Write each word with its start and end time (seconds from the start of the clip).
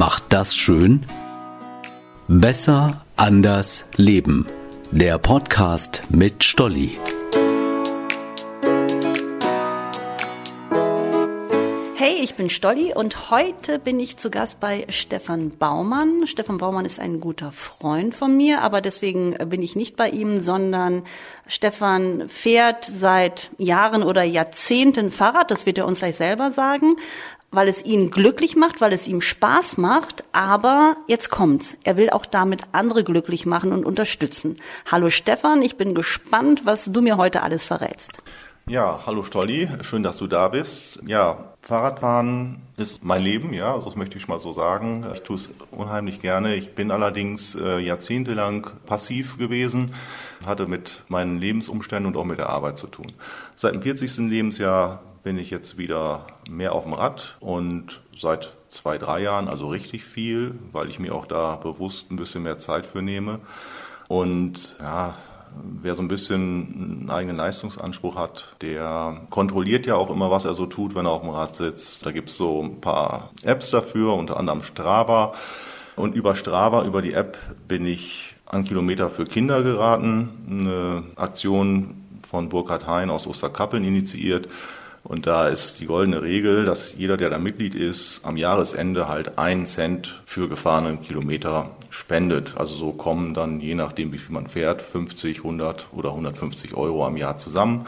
macht 0.00 0.32
das 0.32 0.56
schön? 0.56 1.04
Besser, 2.26 3.04
anders, 3.16 3.84
leben. 3.96 4.48
Der 4.90 5.18
Podcast 5.18 6.04
mit 6.08 6.42
Stolli. 6.42 6.96
Hey, 11.96 12.14
ich 12.22 12.34
bin 12.34 12.48
Stolli 12.48 12.94
und 12.94 13.30
heute 13.30 13.78
bin 13.78 14.00
ich 14.00 14.16
zu 14.16 14.30
Gast 14.30 14.58
bei 14.58 14.86
Stefan 14.88 15.50
Baumann. 15.50 16.26
Stefan 16.26 16.56
Baumann 16.56 16.86
ist 16.86 16.98
ein 16.98 17.20
guter 17.20 17.52
Freund 17.52 18.14
von 18.14 18.34
mir, 18.34 18.62
aber 18.62 18.80
deswegen 18.80 19.32
bin 19.50 19.60
ich 19.60 19.76
nicht 19.76 19.96
bei 19.96 20.08
ihm, 20.08 20.38
sondern 20.38 21.02
Stefan 21.46 22.26
fährt 22.30 22.86
seit 22.86 23.50
Jahren 23.58 24.02
oder 24.02 24.22
Jahrzehnten 24.22 25.10
Fahrrad, 25.10 25.50
das 25.50 25.66
wird 25.66 25.76
er 25.76 25.86
uns 25.86 25.98
gleich 25.98 26.16
selber 26.16 26.50
sagen, 26.50 26.96
weil 27.50 27.68
es 27.68 27.84
ihn 27.84 28.10
glücklich 28.10 28.56
macht, 28.56 28.80
weil 28.80 28.92
es 28.92 29.08
ihm 29.08 29.20
Spaß 29.20 29.76
macht, 29.76 30.24
aber 30.32 30.96
jetzt 31.08 31.30
kommt's. 31.30 31.76
Er 31.84 31.96
will 31.96 32.10
auch 32.10 32.26
damit 32.26 32.62
andere 32.72 33.04
glücklich 33.04 33.46
machen 33.46 33.72
und 33.72 33.84
unterstützen. 33.84 34.56
Hallo 34.90 35.10
Stefan, 35.10 35.62
ich 35.62 35.76
bin 35.76 35.94
gespannt, 35.94 36.62
was 36.64 36.86
du 36.92 37.00
mir 37.02 37.16
heute 37.16 37.42
alles 37.42 37.64
verrätst. 37.64 38.22
Ja, 38.66 39.00
hallo 39.04 39.24
Stolli, 39.24 39.68
schön, 39.82 40.04
dass 40.04 40.16
du 40.16 40.28
da 40.28 40.46
bist. 40.46 41.00
Ja, 41.04 41.54
Fahrradfahren 41.62 42.62
ist 42.76 43.02
mein 43.02 43.22
Leben, 43.22 43.52
ja, 43.52 43.74
also 43.74 43.86
das 43.86 43.96
möchte 43.96 44.16
ich 44.16 44.28
mal 44.28 44.38
so 44.38 44.52
sagen. 44.52 45.04
Ich 45.12 45.22
tue 45.22 45.36
es 45.36 45.50
unheimlich 45.72 46.20
gerne. 46.20 46.54
Ich 46.54 46.74
bin 46.76 46.92
allerdings 46.92 47.56
äh, 47.56 47.78
jahrzehntelang 47.80 48.70
passiv 48.86 49.38
gewesen, 49.38 49.92
hatte 50.46 50.68
mit 50.68 51.02
meinen 51.08 51.38
Lebensumständen 51.38 52.12
und 52.12 52.20
auch 52.20 52.24
mit 52.24 52.38
der 52.38 52.50
Arbeit 52.50 52.78
zu 52.78 52.86
tun. 52.86 53.06
Seit 53.56 53.74
dem 53.74 53.82
40. 53.82 54.18
Lebensjahr 54.30 55.00
bin 55.22 55.38
ich 55.38 55.50
jetzt 55.50 55.78
wieder 55.78 56.26
mehr 56.48 56.74
auf 56.74 56.84
dem 56.84 56.92
Rad 56.92 57.36
und 57.40 58.00
seit 58.18 58.56
zwei, 58.70 58.98
drei 58.98 59.22
Jahren, 59.22 59.48
also 59.48 59.68
richtig 59.68 60.04
viel, 60.04 60.54
weil 60.72 60.88
ich 60.88 60.98
mir 60.98 61.14
auch 61.14 61.26
da 61.26 61.56
bewusst 61.56 62.10
ein 62.10 62.16
bisschen 62.16 62.42
mehr 62.42 62.56
Zeit 62.56 62.86
für 62.86 63.02
nehme. 63.02 63.40
Und 64.08 64.76
ja, 64.80 65.14
wer 65.82 65.94
so 65.94 66.02
ein 66.02 66.08
bisschen 66.08 67.00
einen 67.00 67.10
eigenen 67.10 67.36
Leistungsanspruch 67.36 68.16
hat, 68.16 68.56
der 68.60 69.20
kontrolliert 69.30 69.86
ja 69.86 69.96
auch 69.96 70.10
immer, 70.10 70.30
was 70.30 70.44
er 70.44 70.54
so 70.54 70.66
tut, 70.66 70.94
wenn 70.94 71.06
er 71.06 71.12
auf 71.12 71.22
dem 71.22 71.30
Rad 71.30 71.56
sitzt. 71.56 72.04
Da 72.06 72.12
gibt's 72.12 72.36
so 72.36 72.62
ein 72.62 72.80
paar 72.80 73.30
Apps 73.44 73.70
dafür, 73.70 74.14
unter 74.14 74.36
anderem 74.36 74.62
Strava. 74.62 75.34
Und 75.96 76.14
über 76.14 76.34
Strava, 76.34 76.84
über 76.84 77.02
die 77.02 77.14
App, 77.14 77.36
bin 77.68 77.84
ich 77.84 78.36
an 78.46 78.64
Kilometer 78.64 79.10
für 79.10 79.24
Kinder 79.24 79.62
geraten. 79.62 80.30
Eine 80.48 81.04
Aktion 81.16 82.04
von 82.28 82.48
Burkhard 82.48 82.86
Hein 82.86 83.10
aus 83.10 83.26
Osterkappeln 83.26 83.84
initiiert. 83.84 84.48
Und 85.02 85.26
da 85.26 85.48
ist 85.48 85.80
die 85.80 85.86
goldene 85.86 86.22
Regel, 86.22 86.64
dass 86.64 86.94
jeder, 86.96 87.16
der 87.16 87.30
da 87.30 87.38
Mitglied 87.38 87.74
ist, 87.74 88.20
am 88.24 88.36
Jahresende 88.36 89.08
halt 89.08 89.38
einen 89.38 89.66
Cent 89.66 90.20
für 90.24 90.48
gefahrene 90.48 90.98
Kilometer 90.98 91.70
spendet. 91.88 92.56
Also 92.56 92.74
so 92.74 92.92
kommen 92.92 93.34
dann, 93.34 93.60
je 93.60 93.74
nachdem 93.74 94.12
wie 94.12 94.18
viel 94.18 94.34
man 94.34 94.46
fährt, 94.46 94.82
50, 94.82 95.38
100 95.38 95.88
oder 95.92 96.10
150 96.10 96.74
Euro 96.74 97.06
am 97.06 97.16
Jahr 97.16 97.38
zusammen, 97.38 97.86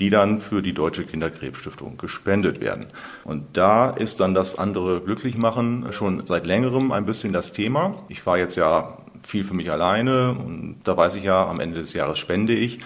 die 0.00 0.10
dann 0.10 0.40
für 0.40 0.62
die 0.62 0.72
Deutsche 0.72 1.04
Kinderkrebsstiftung 1.04 1.96
gespendet 1.98 2.60
werden. 2.60 2.86
Und 3.24 3.56
da 3.56 3.90
ist 3.90 4.20
dann 4.20 4.34
das 4.34 4.58
andere 4.58 5.00
Glücklichmachen 5.00 5.92
schon 5.92 6.26
seit 6.26 6.46
längerem 6.46 6.92
ein 6.92 7.04
bisschen 7.04 7.32
das 7.32 7.52
Thema. 7.52 7.94
Ich 8.08 8.22
fahre 8.22 8.38
jetzt 8.38 8.56
ja 8.56 8.98
viel 9.22 9.44
für 9.44 9.54
mich 9.54 9.70
alleine 9.70 10.30
und 10.30 10.80
da 10.84 10.96
weiß 10.96 11.16
ich 11.16 11.24
ja, 11.24 11.46
am 11.46 11.60
Ende 11.60 11.80
des 11.80 11.92
Jahres 11.92 12.18
spende 12.18 12.54
ich. 12.54 12.78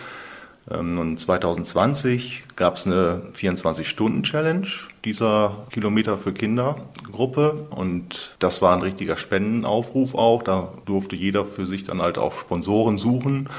Und 0.66 1.18
2020 1.18 2.44
gab 2.56 2.76
es 2.76 2.86
eine 2.86 3.22
24-Stunden-Challenge 3.34 4.66
dieser 5.04 5.66
Kilometer 5.70 6.16
für 6.16 6.32
Kinder 6.32 6.76
Gruppe 7.12 7.66
und 7.68 8.36
das 8.38 8.62
war 8.62 8.74
ein 8.74 8.80
richtiger 8.80 9.18
Spendenaufruf 9.18 10.14
auch. 10.14 10.42
Da 10.42 10.72
durfte 10.86 11.16
jeder 11.16 11.44
für 11.44 11.66
sich 11.66 11.84
dann 11.84 12.00
halt 12.00 12.16
auch 12.16 12.34
Sponsoren 12.34 12.96
suchen 12.96 13.50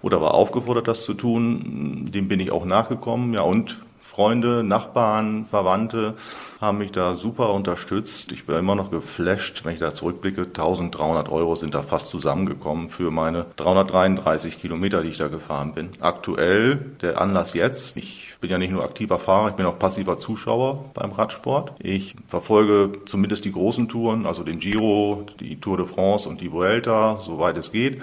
oder 0.00 0.20
war 0.20 0.34
aufgefordert, 0.34 0.86
das 0.86 1.02
zu 1.02 1.14
tun. 1.14 2.08
Dem 2.12 2.28
bin 2.28 2.38
ich 2.38 2.52
auch 2.52 2.64
nachgekommen. 2.64 3.34
Ja, 3.34 3.42
und 3.42 3.78
Freunde, 4.04 4.62
Nachbarn, 4.62 5.46
Verwandte 5.46 6.14
haben 6.60 6.78
mich 6.78 6.92
da 6.92 7.14
super 7.14 7.54
unterstützt. 7.54 8.32
Ich 8.32 8.44
bin 8.44 8.54
immer 8.54 8.74
noch 8.74 8.90
geflasht, 8.90 9.64
wenn 9.64 9.72
ich 9.72 9.80
da 9.80 9.94
zurückblicke. 9.94 10.42
1300 10.42 11.30
Euro 11.30 11.56
sind 11.56 11.74
da 11.74 11.80
fast 11.80 12.08
zusammengekommen 12.08 12.90
für 12.90 13.10
meine 13.10 13.46
333 13.56 14.60
Kilometer, 14.60 15.02
die 15.02 15.08
ich 15.08 15.16
da 15.16 15.28
gefahren 15.28 15.72
bin. 15.72 15.88
Aktuell, 16.00 16.76
der 17.00 17.20
Anlass 17.20 17.54
jetzt, 17.54 17.96
ich 17.96 18.36
bin 18.40 18.50
ja 18.50 18.58
nicht 18.58 18.72
nur 18.72 18.84
aktiver 18.84 19.18
Fahrer, 19.18 19.48
ich 19.48 19.56
bin 19.56 19.64
auch 19.64 19.78
passiver 19.78 20.18
Zuschauer 20.18 20.84
beim 20.92 21.10
Radsport. 21.12 21.72
Ich 21.78 22.14
verfolge 22.26 22.92
zumindest 23.06 23.46
die 23.46 23.52
großen 23.52 23.88
Touren, 23.88 24.26
also 24.26 24.44
den 24.44 24.58
Giro, 24.58 25.24
die 25.40 25.58
Tour 25.60 25.78
de 25.78 25.86
France 25.86 26.28
und 26.28 26.42
die 26.42 26.52
Vuelta, 26.52 27.20
soweit 27.22 27.56
es 27.56 27.72
geht. 27.72 28.02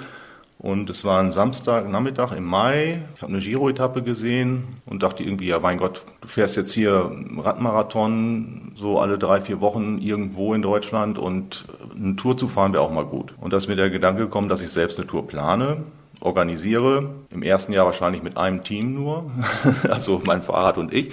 Und 0.61 0.91
es 0.91 1.03
war 1.05 1.19
ein 1.19 1.31
Samstagnachmittag 1.31 2.33
im 2.33 2.45
Mai. 2.45 3.01
Ich 3.15 3.23
habe 3.23 3.33
eine 3.33 3.41
Giro-Etappe 3.41 4.03
gesehen 4.03 4.79
und 4.85 5.01
dachte 5.01 5.23
irgendwie, 5.23 5.47
ja 5.47 5.59
mein 5.59 5.79
Gott, 5.79 6.05
du 6.21 6.27
fährst 6.27 6.55
jetzt 6.55 6.71
hier 6.71 7.11
Radmarathon 7.39 8.73
so 8.75 8.99
alle 8.99 9.17
drei, 9.17 9.41
vier 9.41 9.59
Wochen 9.59 9.97
irgendwo 9.97 10.53
in 10.53 10.61
Deutschland 10.61 11.17
und 11.17 11.65
eine 11.95 12.15
Tour 12.15 12.37
zu 12.37 12.47
fahren 12.47 12.73
wäre 12.73 12.83
auch 12.83 12.91
mal 12.91 13.05
gut. 13.05 13.33
Und 13.41 13.53
da 13.53 13.57
ist 13.57 13.69
mir 13.69 13.75
der 13.75 13.89
Gedanke 13.89 14.21
gekommen, 14.21 14.49
dass 14.49 14.61
ich 14.61 14.69
selbst 14.69 14.99
eine 14.99 15.07
Tour 15.07 15.25
plane 15.25 15.83
organisiere. 16.19 17.09
Im 17.31 17.41
ersten 17.41 17.73
Jahr 17.73 17.87
wahrscheinlich 17.87 18.21
mit 18.21 18.37
einem 18.37 18.63
Team 18.63 18.93
nur, 18.93 19.31
also 19.89 20.21
mein 20.25 20.43
Fahrrad 20.43 20.77
und 20.77 20.93
ich. 20.93 21.11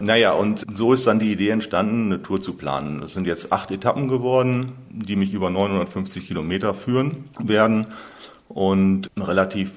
Naja, 0.00 0.32
und 0.32 0.66
so 0.72 0.92
ist 0.92 1.06
dann 1.06 1.20
die 1.20 1.30
Idee 1.30 1.50
entstanden, 1.50 2.06
eine 2.06 2.20
Tour 2.20 2.40
zu 2.40 2.54
planen. 2.54 3.04
Es 3.04 3.14
sind 3.14 3.28
jetzt 3.28 3.52
acht 3.52 3.70
Etappen 3.70 4.08
geworden, 4.08 4.72
die 4.90 5.14
mich 5.14 5.32
über 5.32 5.50
950 5.50 6.26
Kilometer 6.26 6.74
führen 6.74 7.26
werden. 7.38 7.86
Und 8.48 9.10
relativ 9.18 9.72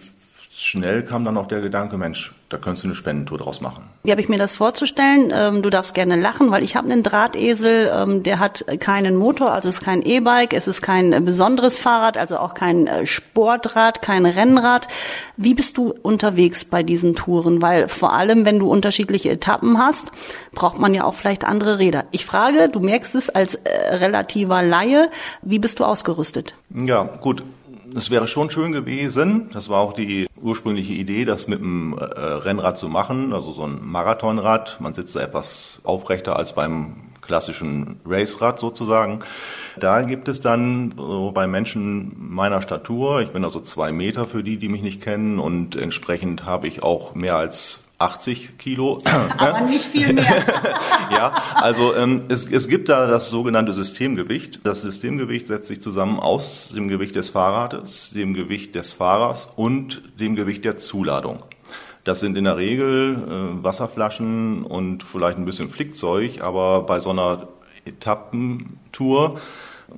schnell 0.62 1.04
kam 1.04 1.26
dann 1.26 1.38
auch 1.38 1.48
der 1.48 1.62
Gedanke, 1.62 1.98
Mensch, 1.98 2.34
da 2.50 2.58
könntest 2.58 2.84
du 2.84 2.90
eine 2.90 2.96
Spendentour 2.96 3.38
draus 3.38 3.62
machen. 3.62 3.86
Wie 4.04 4.12
habe 4.12 4.22
ich 4.22 4.30
mir 4.30 4.38
das 4.38 4.54
vorzustellen? 4.54 5.32
Ähm, 5.34 5.62
du 5.62 5.70
darfst 5.70 5.96
gerne 5.96 6.16
lachen, 6.18 6.52
weil 6.52 6.64
ich 6.64 6.76
habe 6.76 6.92
einen 6.92 7.02
Drahtesel, 7.02 7.90
ähm, 7.96 8.24
der 8.24 8.40
hat 8.40 8.66
keinen 8.80 9.16
Motor, 9.16 9.54
also 9.54 9.70
es 9.70 9.80
ist 9.80 9.84
kein 9.84 10.02
E-Bike, 10.02 10.54
es 10.54 10.68
ist 10.68 10.82
kein 10.82 11.14
äh, 11.14 11.22
besonderes 11.22 11.80
Fahrrad, 11.80 12.18
also 12.18 12.38
auch 12.38 12.54
kein 12.54 12.86
äh, 12.86 13.08
Sportrad, 13.08 14.02
kein 14.02 14.26
Rennrad. 14.26 14.88
Wie 15.38 15.53
bist 15.53 15.78
du 15.78 15.94
unterwegs 16.02 16.66
bei 16.66 16.84
diesen 16.84 17.16
Touren? 17.16 17.62
Weil 17.62 17.88
vor 17.88 18.14
allem, 18.14 18.46
wenn 18.46 18.59
du 18.59 18.70
unterschiedliche 18.70 19.32
Etappen 19.32 19.78
hast, 19.80 20.12
braucht 20.53 20.78
man 20.78 20.94
ja 20.94 21.06
auch 21.06 21.14
vielleicht 21.14 21.44
andere 21.46 21.80
Räder. 21.80 22.06
Ich 22.12 22.26
frage, 22.26 22.70
du 22.70 22.82
merkst 22.82 23.16
es 23.16 23.30
als 23.30 23.56
äh, 23.56 23.96
relativer 23.96 24.62
Laie, 24.62 25.09
wie 25.42 25.59
bist 25.59 25.80
du 25.80 25.86
ausgerüstet? 25.86 26.53
Ja, 26.70 27.03
gut 27.03 27.44
es 27.96 28.09
wäre 28.09 28.28
schon 28.28 28.50
schön 28.50 28.72
gewesen, 28.72 29.50
das 29.53 29.69
war 29.69 29.79
auch 29.79 29.94
die 29.94 30.28
ursprüngliche 30.41 30.94
Idee, 30.94 31.25
das 31.25 31.47
mit 31.47 31.59
dem 31.59 31.97
äh, 31.97 32.03
Rennrad 32.03 32.78
zu 32.78 32.88
machen, 32.88 33.34
also 33.34 33.52
so 33.52 33.63
ein 33.63 33.79
Marathonrad. 33.84 34.79
Man 34.79 34.94
sitzt 34.94 35.16
da 35.16 35.22
etwas 35.22 35.81
aufrechter 35.84 36.35
als 36.35 36.53
beim 36.53 36.96
klassischen 37.22 38.00
Racerad 38.06 38.59
sozusagen. 38.59 39.19
Da 39.78 40.02
gibt 40.02 40.28
es 40.28 40.41
dann 40.41 40.94
so 40.97 41.31
bei 41.31 41.47
Menschen 41.47 42.16
meiner 42.18 42.62
Statur, 42.62 43.22
ich 43.22 43.29
bin 43.29 43.46
also 43.46 43.59
zwei 43.59 43.91
Meter 43.91 44.28
für 44.28 44.44
die, 44.44 44.58
die 44.58 44.69
mich 44.69 44.81
nicht 44.81 45.02
kennen 45.02 45.40
und 45.40 45.75
entsprechend 45.75 46.46
habe 46.46 46.68
ich 46.68 46.84
auch 46.84 47.16
mehr 47.16 47.35
als 47.35 47.81
80 48.01 48.57
Kilo. 48.57 49.00
Aber 49.38 49.62
nicht 49.62 49.84
viel 49.84 50.13
mehr. 50.13 50.25
ja, 51.12 51.34
also 51.56 51.95
ähm, 51.95 52.25
es, 52.29 52.45
es 52.45 52.67
gibt 52.67 52.89
da 52.89 53.07
das 53.07 53.29
sogenannte 53.29 53.73
Systemgewicht. 53.73 54.62
Das 54.63 54.81
Systemgewicht 54.81 55.47
setzt 55.47 55.67
sich 55.67 55.81
zusammen 55.81 56.19
aus 56.19 56.72
dem 56.75 56.88
Gewicht 56.88 57.16
des 57.16 57.29
Fahrrades, 57.29 58.11
dem 58.13 58.34
Gewicht 58.34 58.75
des 58.75 58.94
Fahrers 58.94 59.50
und 59.56 60.01
dem 60.19 60.35
Gewicht 60.35 60.66
der 60.66 60.78
Zuladung. 60.78 61.44
Das 62.03 62.19
sind 62.19 62.35
in 62.35 62.45
der 62.45 62.57
Regel 62.57 63.16
äh, 63.16 63.63
Wasserflaschen 63.63 64.63
und 64.63 65.03
vielleicht 65.03 65.38
ein 65.38 65.45
bisschen 65.45 65.69
Flickzeug, 65.69 66.41
aber 66.41 66.81
bei 66.81 66.99
so 66.99 67.11
einer 67.11 67.47
Etappentour 67.85 69.40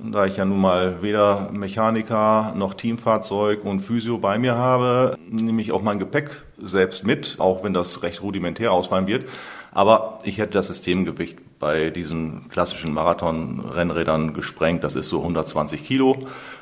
da 0.02 0.26
ich 0.26 0.36
ja 0.36 0.44
nun 0.44 0.60
mal 0.60 1.02
weder 1.02 1.50
Mechaniker 1.52 2.52
noch 2.56 2.74
Teamfahrzeug 2.74 3.64
und 3.64 3.80
Physio 3.80 4.18
bei 4.18 4.38
mir 4.38 4.56
habe, 4.56 5.16
nehme 5.28 5.62
ich 5.62 5.72
auch 5.72 5.82
mein 5.82 5.98
Gepäck 5.98 6.30
selbst 6.58 7.04
mit, 7.04 7.36
auch 7.38 7.64
wenn 7.64 7.74
das 7.74 8.02
recht 8.02 8.22
rudimentär 8.22 8.72
ausfallen 8.72 9.06
wird. 9.06 9.26
Aber 9.72 10.20
ich 10.22 10.38
hätte 10.38 10.52
das 10.52 10.68
Systemgewicht 10.68 11.38
bei 11.58 11.90
diesen 11.90 12.48
klassischen 12.48 12.92
Marathon-Rennrädern 12.92 14.34
gesprengt. 14.34 14.84
Das 14.84 14.94
ist 14.94 15.08
so 15.08 15.20
120 15.20 15.84
Kilo. 15.84 16.16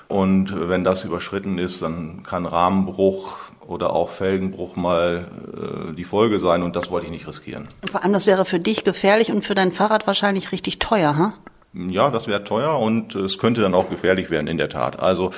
Und 0.08 0.68
wenn 0.68 0.84
das 0.84 1.04
überschritten 1.04 1.58
ist, 1.58 1.82
dann 1.82 2.22
kann 2.22 2.46
Rahmenbruch 2.46 3.36
oder 3.66 3.92
auch 3.92 4.08
Felgenbruch 4.08 4.76
mal 4.76 5.26
äh, 5.56 5.94
die 5.94 6.04
Folge 6.04 6.40
sein. 6.40 6.62
Und 6.62 6.76
das 6.76 6.90
wollte 6.90 7.06
ich 7.06 7.12
nicht 7.12 7.28
riskieren. 7.28 7.68
vor 7.90 8.02
allem, 8.02 8.12
das 8.12 8.26
wäre 8.26 8.44
für 8.44 8.60
dich 8.60 8.84
gefährlich 8.84 9.30
und 9.30 9.44
für 9.44 9.54
dein 9.54 9.72
Fahrrad 9.72 10.06
wahrscheinlich 10.06 10.52
richtig 10.52 10.78
teuer, 10.78 11.16
ha? 11.16 11.24
Huh? 11.26 11.50
Ja, 11.74 12.10
das 12.10 12.26
wäre 12.26 12.44
teuer 12.44 12.78
und 12.78 13.14
es 13.14 13.38
könnte 13.38 13.62
dann 13.62 13.74
auch 13.74 13.88
gefährlich 13.88 14.30
werden, 14.30 14.46
in 14.46 14.58
der 14.58 14.68
Tat. 14.68 15.00
Also 15.00 15.30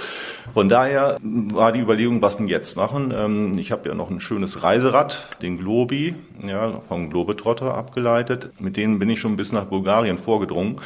von 0.52 0.69
daher 0.69 1.16
war 1.22 1.70
die 1.70 1.78
Überlegung, 1.78 2.22
was 2.22 2.38
denn 2.38 2.48
jetzt 2.48 2.76
machen. 2.76 3.14
Ähm, 3.16 3.56
ich 3.56 3.70
habe 3.70 3.88
ja 3.88 3.94
noch 3.94 4.10
ein 4.10 4.20
schönes 4.20 4.64
Reiserad, 4.64 5.28
den 5.42 5.58
Globi, 5.58 6.16
ja, 6.44 6.81
vom 6.88 7.10
Globetrotter 7.10 7.75
abgeleitet. 7.75 8.50
Mit 8.58 8.76
denen 8.76 8.98
bin 8.98 9.10
ich 9.10 9.20
schon 9.20 9.36
bis 9.36 9.52
nach 9.52 9.66
Bulgarien 9.66 10.19
vorgedrungen. 10.19 10.81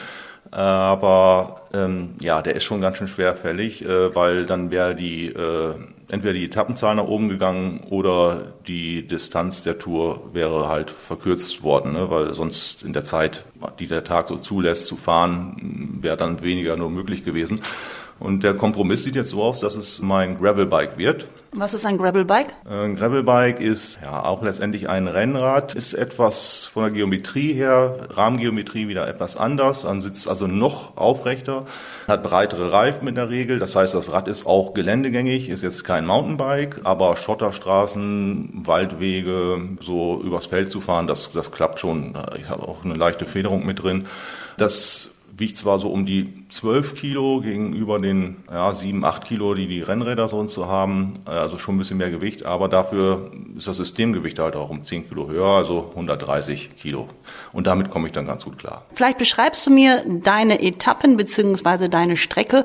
Aber 0.50 1.62
ähm, 1.74 2.14
ja, 2.20 2.42
der 2.42 2.56
ist 2.56 2.64
schon 2.64 2.80
ganz 2.80 2.98
schön 2.98 3.08
schwerfällig, 3.08 3.84
äh, 3.84 4.14
weil 4.14 4.46
dann 4.46 4.70
wäre 4.70 4.94
die 4.94 5.26
äh, 5.26 5.74
entweder 6.10 6.32
die 6.32 6.46
Etappenzahl 6.46 6.94
nach 6.94 7.04
oben 7.06 7.28
gegangen 7.28 7.80
oder 7.90 8.52
die 8.66 9.06
Distanz 9.06 9.62
der 9.62 9.78
Tour 9.78 10.30
wäre 10.32 10.68
halt 10.68 10.90
verkürzt 10.90 11.62
worden, 11.62 11.92
ne? 11.92 12.10
weil 12.10 12.34
sonst 12.34 12.82
in 12.82 12.92
der 12.92 13.04
Zeit, 13.04 13.44
die 13.78 13.86
der 13.86 14.04
Tag 14.04 14.28
so 14.28 14.36
zulässt 14.36 14.86
zu 14.86 14.96
fahren, 14.96 15.98
wäre 16.00 16.16
dann 16.16 16.42
weniger 16.42 16.76
nur 16.76 16.90
möglich 16.90 17.24
gewesen. 17.24 17.60
Und 18.20 18.42
der 18.42 18.54
Kompromiss 18.54 19.04
sieht 19.04 19.14
jetzt 19.14 19.30
so 19.30 19.42
aus, 19.42 19.60
dass 19.60 19.76
es 19.76 20.00
mein 20.00 20.38
Gravelbike 20.38 20.98
wird. 20.98 21.26
Was 21.52 21.72
ist 21.72 21.86
ein 21.86 21.96
Gravelbike? 21.96 22.52
Ein 22.68 22.96
Gravelbike 22.96 23.60
ist 23.60 24.00
ja 24.02 24.24
auch 24.24 24.42
letztendlich 24.42 24.88
ein 24.88 25.08
Rennrad, 25.08 25.74
ist 25.74 25.94
etwas 25.94 26.64
von 26.64 26.82
der 26.82 26.92
Geometrie 26.92 27.54
her, 27.54 28.08
Rahmengeometrie 28.10 28.88
wieder 28.88 29.08
etwas 29.08 29.36
anders. 29.36 29.84
Man 29.84 30.00
sitzt 30.00 30.28
also 30.28 30.46
noch 30.46 30.96
aufrechter, 30.96 31.64
hat 32.06 32.22
breitere 32.22 32.72
Reifen 32.72 33.08
in 33.08 33.14
der 33.14 33.30
Regel. 33.30 33.60
Das 33.60 33.76
heißt, 33.76 33.94
das 33.94 34.12
Rad 34.12 34.28
ist 34.28 34.46
auch 34.46 34.74
geländegängig, 34.74 35.48
ist 35.48 35.62
jetzt 35.62 35.84
kein 35.84 36.04
Mountainbike, 36.04 36.80
aber 36.84 37.16
Schotterstraßen, 37.16 38.66
Waldwege, 38.66 39.60
so 39.80 40.20
übers 40.22 40.46
Feld 40.46 40.70
zu 40.70 40.80
fahren, 40.80 41.06
das, 41.06 41.30
das 41.32 41.50
klappt 41.50 41.80
schon. 41.80 42.16
Ich 42.36 42.48
habe 42.48 42.68
auch 42.68 42.84
eine 42.84 42.94
leichte 42.94 43.24
Federung 43.24 43.64
mit 43.64 43.82
drin. 43.82 44.06
Das 44.58 45.10
wiegt 45.38 45.56
zwar 45.56 45.78
so 45.78 45.88
um 45.90 46.04
die 46.04 46.44
12 46.48 46.94
Kilo 46.96 47.40
gegenüber 47.40 47.98
den 47.98 48.36
ja, 48.50 48.74
7, 48.74 49.04
8 49.04 49.24
Kilo, 49.24 49.54
die 49.54 49.66
die 49.66 49.80
Rennräder 49.80 50.28
sonst 50.28 50.54
so 50.54 50.66
haben, 50.66 51.14
äh, 51.26 51.30
also 51.30 51.58
schon 51.58 51.76
ein 51.76 51.78
bisschen 51.78 51.98
mehr 51.98 52.10
Gewicht, 52.10 52.44
aber 52.44 52.68
dafür 52.68 53.30
ist 53.56 53.68
das 53.68 53.76
Systemgewicht 53.76 54.38
halt 54.38 54.56
auch 54.56 54.70
um 54.70 54.82
10 54.82 55.08
Kilo 55.08 55.28
höher, 55.28 55.46
also 55.46 55.90
130 55.90 56.76
Kilo. 56.76 57.08
Und 57.52 57.66
damit 57.66 57.90
komme 57.90 58.08
ich 58.08 58.12
dann 58.12 58.26
ganz 58.26 58.44
gut 58.44 58.58
klar. 58.58 58.84
Vielleicht 58.94 59.18
beschreibst 59.18 59.66
du 59.66 59.70
mir 59.70 60.04
deine 60.06 60.60
Etappen 60.60 61.16
beziehungsweise 61.16 61.88
deine 61.88 62.16
Strecke 62.16 62.64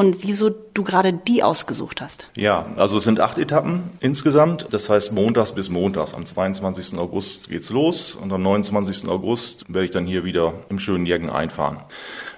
und 0.00 0.22
wieso 0.22 0.48
du 0.48 0.82
gerade 0.82 1.12
die 1.12 1.42
ausgesucht 1.42 2.00
hast. 2.00 2.30
Ja, 2.34 2.64
also 2.76 2.96
es 2.96 3.04
sind 3.04 3.20
acht 3.20 3.36
Etappen 3.36 3.82
insgesamt. 4.00 4.66
Das 4.70 4.88
heißt 4.88 5.12
montags 5.12 5.52
bis 5.52 5.68
montags. 5.68 6.14
Am 6.14 6.24
22. 6.24 6.96
August 6.96 7.50
geht's 7.50 7.68
los 7.68 8.14
und 8.14 8.32
am 8.32 8.42
29. 8.42 9.10
August 9.10 9.66
werde 9.68 9.84
ich 9.84 9.90
dann 9.90 10.06
hier 10.06 10.24
wieder 10.24 10.54
im 10.70 10.78
schönen 10.78 11.04
Jägen 11.04 11.28
einfahren. 11.28 11.80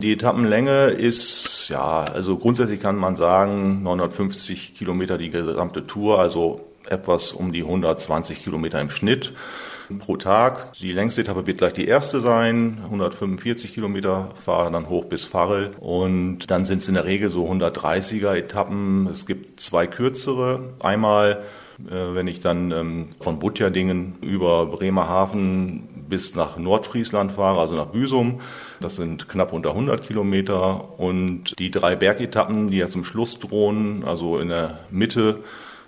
Die 0.00 0.12
Etappenlänge 0.12 0.87
ist, 0.87 1.69
ja, 1.69 2.03
also 2.03 2.37
grundsätzlich 2.37 2.81
kann 2.81 2.97
man 2.97 3.14
sagen 3.14 3.85
950 3.85 4.75
Kilometer 4.75 5.17
die 5.17 5.31
gesamte 5.31 5.87
Tour, 5.87 6.19
also 6.19 6.62
etwas 6.88 7.31
um 7.31 7.53
die 7.53 7.62
120 7.62 8.43
Kilometer 8.43 8.81
im 8.81 8.91
Schnitt 8.91 9.35
pro 9.99 10.17
Tag. 10.17 10.73
Die 10.75 10.93
längste 10.93 11.23
Etappe 11.23 11.47
wird 11.47 11.59
gleich 11.59 11.73
die 11.73 11.87
erste 11.87 12.21
sein, 12.21 12.79
145 12.85 13.75
Kilometer 13.75 14.31
fahren 14.35 14.73
dann 14.73 14.89
hoch 14.89 15.06
bis 15.06 15.25
Farrel 15.25 15.71
und 15.81 16.50
dann 16.50 16.65
sind 16.65 16.79
es 16.79 16.89
in 16.89 16.94
der 16.94 17.05
Regel 17.05 17.31
so 17.31 17.49
130er 17.49 18.35
Etappen. 18.35 19.06
Es 19.06 19.27
gibt 19.27 19.61
zwei 19.61 19.87
kürzere. 19.87 20.75
Einmal 20.81 21.44
äh, 21.91 22.15
wenn 22.15 22.27
ich 22.27 22.41
dann 22.41 22.71
ähm, 22.71 23.09
von 23.21 23.39
Butjerdingen 23.39 24.15
über 24.21 24.67
Bremerhaven 24.67 25.89
bis 26.09 26.35
nach 26.35 26.56
Nordfriesland 26.59 27.33
fahre, 27.33 27.61
also 27.61 27.75
nach 27.75 27.87
Büsum. 27.87 28.41
Das 28.81 28.97
sind 28.97 29.29
knapp 29.29 29.53
unter 29.53 29.71
100 29.71 30.03
Kilometer. 30.03 30.99
Und 30.99 31.59
die 31.59 31.71
drei 31.71 31.97
Bergetappen, 31.97 32.71
die 32.71 32.79
ja 32.79 32.89
zum 32.89 33.05
Schluss 33.05 33.39
drohen, 33.39 34.05
also 34.05 34.39
in 34.39 34.49
der 34.49 34.81
Mitte 34.91 35.39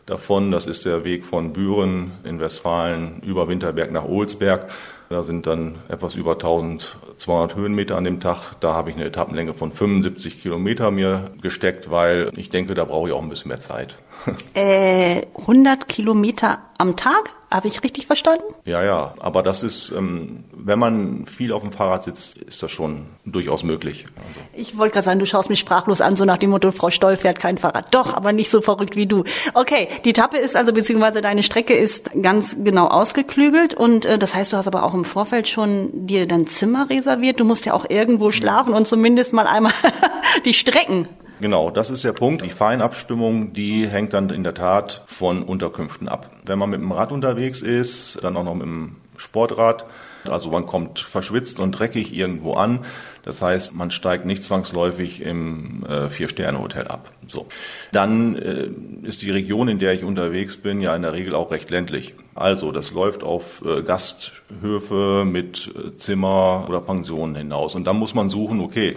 davon. 0.07 0.51
Das 0.51 0.67
ist 0.67 0.85
der 0.85 1.05
Weg 1.05 1.25
von 1.25 1.53
Büren 1.53 2.13
in 2.25 2.41
Westfalen 2.41 3.21
über 3.23 3.49
Winterberg 3.49 3.93
nach 3.93 4.05
Ohlsberg. 4.05 4.71
Da 5.11 5.23
sind 5.23 5.47
dann 5.47 5.77
etwas 5.89 6.15
über 6.15 6.33
1200 6.33 7.57
Höhenmeter 7.57 7.97
an 7.97 8.05
dem 8.05 8.21
Tag. 8.21 8.55
Da 8.61 8.75
habe 8.75 8.91
ich 8.91 8.97
eine 8.97 9.05
Etappenlänge 9.05 9.55
von 9.55 9.73
75 9.73 10.43
Kilometer 10.43 10.91
mir 10.91 11.31
gesteckt, 11.43 11.91
weil 11.91 12.31
ich 12.37 12.51
denke, 12.51 12.75
da 12.75 12.85
brauche 12.85 13.09
ich 13.09 13.15
auch 13.15 13.23
ein 13.23 13.29
bisschen 13.29 13.49
mehr 13.49 13.61
Zeit. 13.61 13.95
Äh, 14.55 15.23
100 15.37 15.89
Kilometer 15.89 16.59
am 16.79 16.97
Tag? 16.97 17.31
Habe 17.51 17.69
ich 17.69 17.83
richtig 17.85 18.07
verstanden? 18.07 18.45
Ja, 18.65 18.83
ja. 18.83 19.15
Aber 19.21 19.43
das 19.43 19.63
ist, 19.63 19.93
ähm, 19.97 20.45
wenn 20.53 20.79
man 20.79 21.27
viel 21.27 21.53
auf 21.53 21.63
dem 21.63 21.71
Fahrrad 21.71 22.03
sitzt, 22.03 22.37
ist 22.37 22.63
das 22.63 22.73
schon 22.73 23.07
durchaus 23.25 23.63
möglich. 23.63 24.07
Also. 24.17 24.41
Ich 24.55 24.77
wollte 24.77 24.95
gerade 24.95 25.05
sagen, 25.05 25.21
du 25.21 25.27
schaust 25.27 25.51
mich 25.51 25.61
sprachlos 25.61 26.01
an, 26.01 26.17
so 26.17 26.25
nach 26.25 26.39
dem 26.39 26.51
Motto, 26.51 26.73
Frau 26.73 26.91
Stoll 26.91 27.17
fährt 27.17 27.39
kein 27.39 27.59
Fahrrad. 27.59 27.95
Doch, 27.95 28.15
aber 28.15 28.33
nicht 28.33 28.51
so 28.51 28.61
verrückt 28.61 28.97
wie 28.97 29.07
du. 29.07 29.23
Okay, 29.55 29.89
die 30.05 30.13
Tappe 30.13 30.39
ist 30.39 30.57
also, 30.57 30.73
beziehungsweise 30.73 31.23
deine 31.23 31.45
Strecke 31.45 31.75
ist 31.75 32.11
ganz 32.23 32.57
genau 32.63 32.89
ausgeklügelt 32.89 33.75
und 33.75 34.05
äh, 34.05 34.19
das 34.19 34.35
heißt, 34.35 34.53
du 34.53 34.57
hast 34.57 34.67
aber 34.67 34.83
auch 34.83 34.95
im 34.95 35.05
Vorfeld 35.05 35.49
schon 35.49 36.07
dir 36.07 36.27
dein 36.27 36.49
Zimmer 36.49 36.91
reserviert. 36.91 37.39
Du 37.39 37.45
musst 37.45 37.67
ja 37.67 37.75
auch 37.75 37.89
irgendwo 37.89 38.33
schlafen 38.33 38.75
und 38.75 38.89
zumindest 38.89 39.33
mal 39.33 39.47
einmal 39.47 39.73
die 40.45 40.55
Strecken 40.55 41.09
Genau, 41.41 41.71
das 41.71 41.91
ist 41.91 42.05
der 42.05 42.13
Punkt. 42.13 42.45
Die 42.45 42.51
Feinabstimmung, 42.51 43.53
die 43.53 43.89
hängt 43.89 44.13
dann 44.13 44.31
in 44.31 44.45
der 44.45 44.55
Tat 44.55 45.03
von 45.07 45.43
Unterkünften 45.43 46.09
ab. 46.09 46.31
Wenn 46.47 46.59
man 46.59 46.71
mit 46.71 46.81
dem 46.81 46.93
Rad 46.93 47.13
unterwegs 47.13 47.61
ist, 47.61 48.23
dann 48.23 48.37
auch 48.37 48.45
noch 48.45 48.55
mit 48.55 48.67
dem 48.67 48.97
Sportrad, 49.17 49.85
also 50.25 50.51
man 50.51 50.67
kommt 50.67 51.01
verschwitzt 51.01 51.59
und 51.59 51.73
dreckig 51.73 52.17
irgendwo 52.17 52.55
an. 52.55 52.81
Das 53.25 53.43
heißt, 53.43 53.75
man 53.75 53.91
steigt 53.91 54.27
nicht 54.27 54.45
zwangsläufig 54.45 55.23
im 55.23 55.85
äh, 55.87 56.09
Vier-Sterne-Hotel 56.09 56.89
ab. 56.89 57.11
So. 57.27 57.47
Dann 57.93 58.37
äh, 58.37 58.69
ist 59.03 59.23
die 59.23 59.31
Region, 59.31 59.69
in 59.69 59.79
der 59.79 59.95
ich 59.95 60.05
unterwegs 60.05 60.57
bin, 60.57 60.81
ja 60.81 60.95
in 60.95 61.03
der 61.03 61.15
Regel 61.15 61.35
auch 61.35 61.51
recht 61.51 61.71
ländlich. 61.71 62.15
Also 62.35 62.71
das 62.71 62.93
läuft 62.93 63.23
auf 63.23 63.63
äh, 63.65 63.83
Gasthöfe 63.83 65.25
mit 65.27 65.73
äh, 65.75 65.97
Zimmer 65.97 66.67
oder 66.69 66.81
Pensionen 66.81 67.35
hinaus. 67.35 67.75
Und 67.75 67.85
dann 67.85 67.99
muss 67.99 68.15
man 68.15 68.29
suchen, 68.29 68.61
okay, 68.61 68.97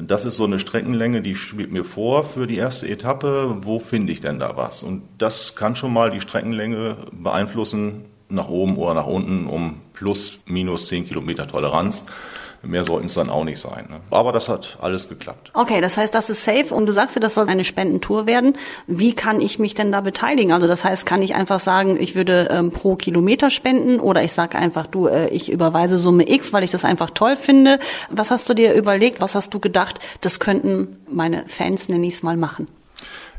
das 0.00 0.24
ist 0.24 0.36
so 0.36 0.44
eine 0.44 0.58
Streckenlänge, 0.58 1.22
die 1.22 1.34
schwebt 1.34 1.72
mir 1.72 1.84
vor 1.84 2.24
für 2.24 2.46
die 2.46 2.56
erste 2.56 2.88
Etappe. 2.88 3.58
Wo 3.60 3.78
finde 3.78 4.12
ich 4.12 4.20
denn 4.20 4.38
da 4.38 4.56
was? 4.56 4.82
Und 4.82 5.02
das 5.18 5.56
kann 5.56 5.76
schon 5.76 5.92
mal 5.92 6.10
die 6.10 6.20
Streckenlänge 6.20 6.96
beeinflussen, 7.12 8.06
nach 8.28 8.48
oben 8.48 8.76
oder 8.76 8.94
nach 8.94 9.06
unten, 9.06 9.46
um 9.46 9.80
plus, 9.92 10.40
minus 10.46 10.88
10 10.88 11.06
Kilometer 11.06 11.46
Toleranz. 11.46 12.04
Mehr 12.64 12.84
sollten 12.84 13.06
es 13.06 13.14
dann 13.14 13.30
auch 13.30 13.44
nicht 13.44 13.60
sein. 13.60 13.86
Ne? 13.90 14.00
Aber 14.10 14.32
das 14.32 14.48
hat 14.48 14.78
alles 14.80 15.08
geklappt. 15.08 15.50
Okay, 15.54 15.80
das 15.80 15.96
heißt, 15.96 16.14
das 16.14 16.30
ist 16.30 16.44
safe 16.44 16.74
und 16.74 16.86
du 16.86 16.92
sagst 16.92 17.16
ja, 17.16 17.20
das 17.20 17.34
soll 17.34 17.48
eine 17.48 17.64
Spendentour 17.64 18.26
werden. 18.26 18.56
Wie 18.86 19.14
kann 19.14 19.40
ich 19.40 19.58
mich 19.58 19.74
denn 19.74 19.92
da 19.92 20.00
beteiligen? 20.00 20.52
Also 20.52 20.66
das 20.66 20.84
heißt, 20.84 21.06
kann 21.06 21.22
ich 21.22 21.34
einfach 21.34 21.60
sagen, 21.60 21.96
ich 22.00 22.14
würde 22.14 22.48
ähm, 22.50 22.70
pro 22.70 22.96
Kilometer 22.96 23.50
spenden 23.50 24.00
oder 24.00 24.22
ich 24.22 24.32
sage 24.32 24.58
einfach, 24.58 24.86
du, 24.86 25.06
äh, 25.06 25.28
ich 25.28 25.50
überweise 25.50 25.98
Summe 25.98 26.28
X, 26.28 26.52
weil 26.52 26.64
ich 26.64 26.70
das 26.70 26.84
einfach 26.84 27.10
toll 27.10 27.36
finde. 27.36 27.78
Was 28.10 28.30
hast 28.30 28.48
du 28.48 28.54
dir 28.54 28.74
überlegt? 28.74 29.20
Was 29.20 29.34
hast 29.34 29.52
du 29.54 29.60
gedacht, 29.60 30.00
das 30.20 30.40
könnten 30.40 30.96
meine 31.08 31.44
Fans, 31.46 31.88
nenne 31.88 32.06
ich 32.06 32.14
es 32.14 32.22
mal, 32.22 32.36
machen? 32.36 32.68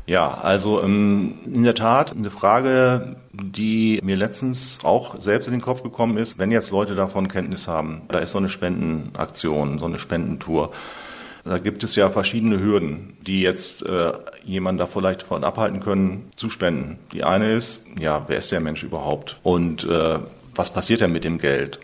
Ja, 0.06 0.34
also 0.34 0.82
ähm, 0.82 1.34
in 1.52 1.64
der 1.64 1.74
Tat 1.74 2.12
eine 2.12 2.30
Frage, 2.30 3.16
die 3.32 4.00
mir 4.04 4.16
letztens 4.16 4.78
auch 4.84 5.20
selbst 5.20 5.46
in 5.46 5.52
den 5.52 5.60
Kopf 5.60 5.82
gekommen 5.82 6.16
ist, 6.16 6.38
wenn 6.38 6.52
jetzt 6.52 6.70
Leute 6.70 6.94
davon 6.94 7.26
Kenntnis 7.26 7.66
haben, 7.66 8.02
da 8.08 8.20
ist 8.20 8.30
so 8.30 8.38
eine 8.38 8.48
Spendenaktion, 8.48 9.80
so 9.80 9.86
eine 9.86 9.98
Spendentour. 9.98 10.70
Da 11.44 11.58
gibt 11.58 11.84
es 11.84 11.94
ja 11.96 12.10
verschiedene 12.10 12.60
Hürden, 12.60 13.16
die 13.24 13.40
jetzt 13.40 13.84
äh, 13.86 14.12
jemand 14.44 14.80
da 14.80 14.86
vielleicht 14.86 15.22
davon 15.22 15.44
abhalten 15.44 15.80
können, 15.80 16.30
zu 16.34 16.50
spenden. 16.50 16.98
Die 17.12 17.24
eine 17.24 17.52
ist, 17.52 17.80
ja, 18.00 18.24
wer 18.26 18.38
ist 18.38 18.50
der 18.50 18.60
Mensch 18.60 18.82
überhaupt? 18.82 19.38
Und 19.42 19.84
äh, 19.84 20.18
was 20.54 20.72
passiert 20.72 21.02
denn 21.02 21.12
mit 21.12 21.24
dem 21.24 21.38
Geld? 21.38 21.80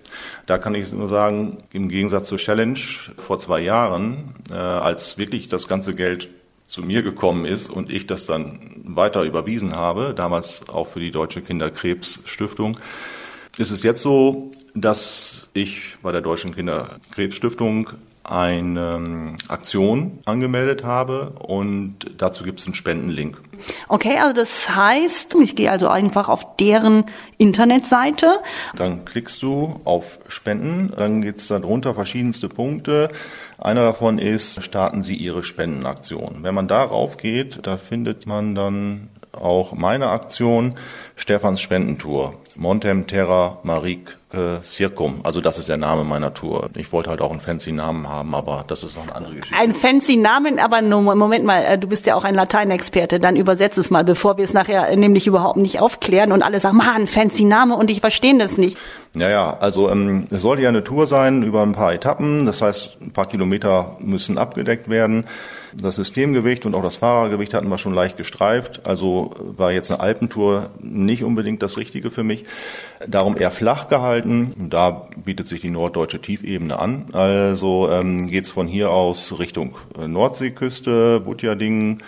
Da 0.47 0.59
kann 0.59 0.75
ich 0.75 0.93
nur 0.93 1.09
sagen, 1.09 1.59
im 1.73 1.89
Gegensatz 1.89 2.29
zur 2.29 2.39
Challenge 2.39 2.79
vor 3.17 3.39
zwei 3.39 3.61
Jahren, 3.61 4.35
äh, 4.51 4.55
als 4.55 5.19
wirklich 5.19 5.49
das 5.49 5.69
ganze 5.69 5.95
Geld 5.95 6.29
zu 6.73 6.81
mir 6.81 7.03
gekommen 7.03 7.45
ist 7.45 7.69
und 7.69 7.93
ich 7.93 8.07
das 8.07 8.25
dann 8.25 8.59
weiter 8.83 9.25
überwiesen 9.25 9.77
habe, 9.77 10.15
damals 10.17 10.67
auch 10.71 10.87
für 10.89 11.01
die 11.01 11.11
Deutsche 11.11 11.43
Kinderkrebsstiftung, 11.43 12.79
ist 13.59 13.71
es 13.71 13.83
jetzt 13.83 14.01
so, 14.01 14.51
dass 14.75 15.51
ich 15.53 15.97
bei 16.01 16.13
der 16.13 16.23
Deutschen 16.23 16.55
Kinderkrebsstiftung 16.55 17.91
eine 18.25 18.95
ähm, 18.97 19.37
Aktion 19.49 20.21
angemeldet 20.25 20.85
habe 20.85 21.31
und 21.41 21.97
dazu 22.19 22.45
gibt 22.45 22.61
es 22.61 22.67
einen 22.67 22.75
Spendenlink. 22.75 23.41
Okay, 23.89 24.19
also 24.19 24.35
das 24.35 24.75
heißt, 24.75 25.37
ich 25.43 25.57
gehe 25.57 25.71
also 25.71 25.89
einfach 25.89 26.29
auf 26.29 26.57
deren 26.57 27.05
Internetseite. 27.39 28.41
Dann 28.77 29.05
klickst 29.05 29.43
du 29.43 29.81
auf 29.85 30.19
Spenden, 30.29 30.93
dann 30.97 31.23
gibt 31.23 31.39
es 31.39 31.49
darunter 31.49 31.95
verschiedenste 31.95 32.49
Punkte. 32.49 33.09
Einer 33.59 33.85
davon 33.85 34.19
ist, 34.19 34.63
starten 34.63 35.03
Sie 35.03 35.15
Ihre 35.15 35.43
Spendenaktion. 35.43 36.39
Wenn 36.43 36.55
man 36.55 36.69
darauf 36.69 37.17
geht, 37.17 37.67
da 37.67 37.77
findet 37.77 38.27
man 38.27 38.55
dann 38.55 39.09
auch 39.33 39.73
meine 39.73 40.09
Aktion 40.09 40.75
Stefans 41.17 41.61
Spendentour. 41.61 42.35
Montem 42.57 43.07
Terra 43.07 43.59
Marik 43.63 44.17
äh, 44.33 44.63
Circum. 44.63 45.21
Also 45.25 45.41
das 45.41 45.59
ist 45.59 45.69
der 45.69 45.77
Name 45.77 46.05
meiner 46.05 46.35
Tour. 46.35 46.71
Ich 46.77 46.93
wollte 46.93 47.11
halt 47.11 47.21
auch 47.21 47.31
einen 47.31 47.41
fancy 47.41 47.73
Namen 47.73 48.09
haben, 48.09 48.35
aber 48.35 48.65
das 48.67 48.83
ist 48.83 48.97
noch 48.97 49.05
eine 49.05 49.15
andere 49.15 49.35
Geschichte. 49.37 49.59
Ein 49.59 49.75
fancy 49.75 50.17
Namen, 50.17 50.59
aber 50.59 50.83
nur, 50.83 51.15
Moment 51.15 51.45
mal, 51.45 51.63
äh, 51.65 51.79
du 51.79 51.89
bist 51.89 52.07
ja 52.07 52.15
auch 52.15 52.25
ein 52.25 52.35
Lateinexperte, 52.35 53.19
dann 53.19 53.37
übersetz 53.37 53.77
es 53.77 53.91
mal, 53.91 54.05
bevor 54.05 54.37
wir 54.37 54.45
es 54.45 54.53
nachher 54.53 54.95
nämlich 54.97 55.27
überhaupt 55.27 55.59
nicht 55.59 55.81
aufklären 55.81 56.33
und 56.33 56.43
alle 56.43 56.61
sagen, 56.61 56.77
man, 56.77 57.07
fancy 57.07 57.45
Name 57.45 57.77
und 57.77 57.91
ich 57.91 58.01
verstehe 58.01 58.37
das 58.39 58.57
nicht. 58.57 58.79
Ja, 59.15 59.29
ja, 59.29 59.57
also 59.59 59.91
ähm, 59.91 60.27
es 60.31 60.43
sollte 60.43 60.63
ja 60.63 60.69
eine 60.69 60.85
Tour 60.85 61.07
sein 61.07 61.43
über 61.43 61.63
ein 61.63 61.73
paar 61.73 61.93
Etappen, 61.93 62.47
das 62.47 62.63
heißt, 62.63 62.99
ein 63.01 63.13
paar 63.13 63.27
Kilometer 63.27 63.97
müssen 64.01 64.39
abgedeckt 64.39 64.89
werden. 64.89 65.25
Das 65.75 65.97
Systemgewicht 65.97 66.67
und 66.67 66.75
auch 66.75 66.83
das 66.83 66.97
Fahrergewicht 66.97 67.55
hatten 67.55 67.69
wir 67.69 67.79
schon 67.79 67.95
leicht 67.95 68.17
gestreift. 68.17 68.83
Also 68.85 69.31
war 69.57 69.73
jetzt 69.73 69.91
eine 69.91 70.01
Alpentour 70.01 70.71
nicht 70.81 71.25
unbedingt 71.25 71.63
das 71.63 71.79
Richtige 71.79 72.11
für 72.11 72.25
mich. 72.25 72.45
Darum 73.07 73.37
eher 73.37 73.51
flach 73.51 73.89
gehalten. 73.89 74.69
Da 74.71 75.09
bietet 75.25 75.49
sich 75.49 75.61
die 75.61 75.71
norddeutsche 75.71 76.21
Tiefebene 76.21 76.79
an. 76.79 77.07
Also 77.13 77.89
ähm, 77.91 78.29
geht's 78.29 78.51
von 78.51 78.67
hier 78.67 78.91
aus 78.91 79.39
Richtung 79.39 79.77
Nordseeküste, 79.97 81.21
Butjadingen 81.21 82.03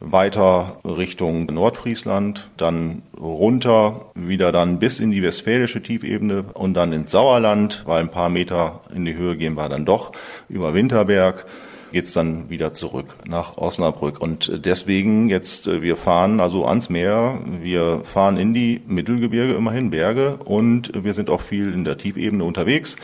weiter 0.00 0.78
Richtung 0.84 1.46
Nordfriesland, 1.46 2.50
dann 2.56 3.02
runter, 3.18 4.06
wieder 4.14 4.52
dann 4.52 4.78
bis 4.78 5.00
in 5.00 5.10
die 5.10 5.22
westfälische 5.22 5.82
Tiefebene 5.82 6.44
und 6.52 6.74
dann 6.74 6.92
ins 6.92 7.10
Sauerland, 7.10 7.82
weil 7.86 8.00
ein 8.00 8.10
paar 8.10 8.28
Meter 8.28 8.80
in 8.94 9.04
die 9.04 9.16
Höhe 9.16 9.36
gehen 9.36 9.54
wir 9.54 9.68
dann 9.68 9.86
doch 9.86 10.12
über 10.48 10.74
Winterberg 10.74 11.46
geht's 11.92 12.12
dann 12.12 12.50
wieder 12.50 12.74
zurück 12.74 13.06
nach 13.26 13.56
Osnabrück. 13.56 14.20
Und 14.20 14.64
deswegen 14.64 15.28
jetzt, 15.28 15.66
äh, 15.66 15.82
wir 15.82 15.96
fahren 15.96 16.40
also 16.40 16.66
ans 16.66 16.88
Meer, 16.88 17.40
wir 17.60 18.02
fahren 18.04 18.36
in 18.36 18.54
die 18.54 18.80
Mittelgebirge, 18.86 19.54
immerhin 19.54 19.90
Berge 19.90 20.36
und 20.44 20.92
wir 20.94 21.14
sind 21.14 21.30
auch 21.30 21.40
viel 21.40 21.72
in 21.72 21.84
der 21.84 21.98
Tiefebene 21.98 22.44
unterwegs. 22.44 22.96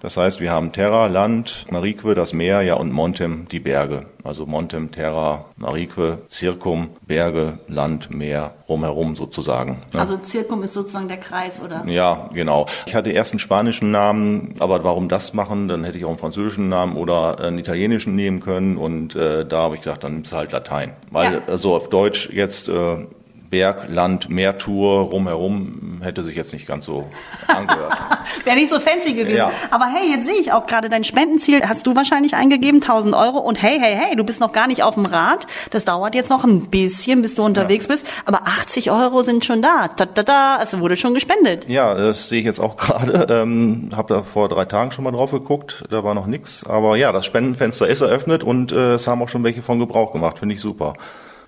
Das 0.00 0.16
heißt, 0.16 0.40
wir 0.40 0.52
haben 0.52 0.72
Terra, 0.72 1.06
Land, 1.08 1.66
Marique, 1.70 2.14
das 2.14 2.32
Meer, 2.32 2.62
ja, 2.62 2.74
und 2.74 2.92
Montem, 2.92 3.46
die 3.50 3.60
Berge. 3.60 4.06
Also 4.22 4.46
Montem, 4.46 4.90
Terra, 4.90 5.46
Marique, 5.56 6.18
Circum, 6.30 6.90
Berge, 7.06 7.58
Land, 7.66 8.14
Meer, 8.14 8.54
rumherum 8.68 9.16
sozusagen. 9.16 9.78
Ne? 9.92 10.00
Also 10.00 10.18
Circum 10.22 10.62
ist 10.62 10.74
sozusagen 10.74 11.08
der 11.08 11.16
Kreis, 11.16 11.60
oder? 11.60 11.84
Ja, 11.86 12.28
genau. 12.32 12.66
Ich 12.86 12.94
hatte 12.94 13.10
erst 13.10 13.32
einen 13.32 13.38
spanischen 13.38 13.90
Namen, 13.90 14.54
aber 14.60 14.84
warum 14.84 15.08
das 15.08 15.32
machen? 15.34 15.68
Dann 15.68 15.84
hätte 15.84 15.98
ich 15.98 16.04
auch 16.04 16.10
einen 16.10 16.18
französischen 16.18 16.68
Namen 16.68 16.96
oder 16.96 17.40
einen 17.40 17.58
italienischen 17.58 18.14
nehmen 18.14 18.40
können 18.40 18.76
und 18.76 19.16
äh, 19.16 19.46
da 19.46 19.62
habe 19.62 19.76
ich 19.76 19.82
gedacht, 19.82 20.04
dann 20.04 20.14
nimmst 20.14 20.32
du 20.32 20.36
halt 20.36 20.52
Latein. 20.52 20.92
Weil 21.10 21.34
ja. 21.34 21.40
also 21.46 21.74
auf 21.74 21.88
Deutsch 21.88 22.28
jetzt 22.30 22.68
äh, 22.68 23.06
Berg, 23.50 23.88
Land, 23.88 24.28
Meertour 24.28 25.00
rumherum 25.04 26.00
hätte 26.02 26.22
sich 26.22 26.36
jetzt 26.36 26.52
nicht 26.52 26.66
ganz 26.66 26.84
so 26.84 27.08
angehört. 27.46 27.96
Wäre 28.44 28.56
nicht 28.56 28.68
so 28.68 28.78
fancy 28.78 29.14
gewesen. 29.14 29.36
Ja. 29.36 29.50
Aber 29.70 29.86
hey, 29.86 30.10
jetzt 30.10 30.26
sehe 30.26 30.38
ich 30.40 30.52
auch 30.52 30.66
gerade 30.66 30.88
dein 30.88 31.04
Spendenziel, 31.04 31.62
hast 31.66 31.86
du 31.86 31.96
wahrscheinlich 31.96 32.34
eingegeben, 32.34 32.82
1000 32.82 33.14
Euro. 33.14 33.38
Und 33.38 33.62
hey, 33.62 33.78
hey, 33.80 33.94
hey, 33.94 34.16
du 34.16 34.24
bist 34.24 34.40
noch 34.40 34.52
gar 34.52 34.66
nicht 34.66 34.82
auf 34.82 34.94
dem 34.94 35.06
Rad. 35.06 35.46
Das 35.70 35.84
dauert 35.84 36.14
jetzt 36.14 36.30
noch 36.30 36.44
ein 36.44 36.68
bisschen, 36.68 37.22
bis 37.22 37.34
du 37.34 37.44
unterwegs 37.44 37.86
ja. 37.86 37.94
bist. 37.94 38.06
Aber 38.26 38.42
80 38.46 38.90
Euro 38.90 39.22
sind 39.22 39.44
schon 39.44 39.62
da. 39.62 39.88
Da, 39.96 40.04
da, 40.04 40.22
da. 40.22 40.58
Es 40.62 40.78
wurde 40.78 40.96
schon 40.96 41.14
gespendet. 41.14 41.68
Ja, 41.68 41.94
das 41.94 42.28
sehe 42.28 42.40
ich 42.40 42.46
jetzt 42.46 42.60
auch 42.60 42.76
gerade. 42.78 43.26
Ähm, 43.30 43.90
habe 43.96 44.12
da 44.14 44.22
vor 44.22 44.48
drei 44.48 44.66
Tagen 44.66 44.92
schon 44.92 45.04
mal 45.04 45.12
drauf 45.12 45.30
geguckt. 45.30 45.84
Da 45.90 46.04
war 46.04 46.14
noch 46.14 46.26
nichts. 46.26 46.64
Aber 46.66 46.96
ja, 46.96 47.12
das 47.12 47.24
Spendenfenster 47.24 47.88
ist 47.88 48.02
eröffnet 48.02 48.44
und 48.44 48.72
äh, 48.72 48.94
es 48.94 49.06
haben 49.06 49.22
auch 49.22 49.28
schon 49.28 49.44
welche 49.44 49.62
von 49.62 49.78
Gebrauch 49.78 50.12
gemacht. 50.12 50.38
Finde 50.38 50.54
ich 50.54 50.60
super. 50.60 50.92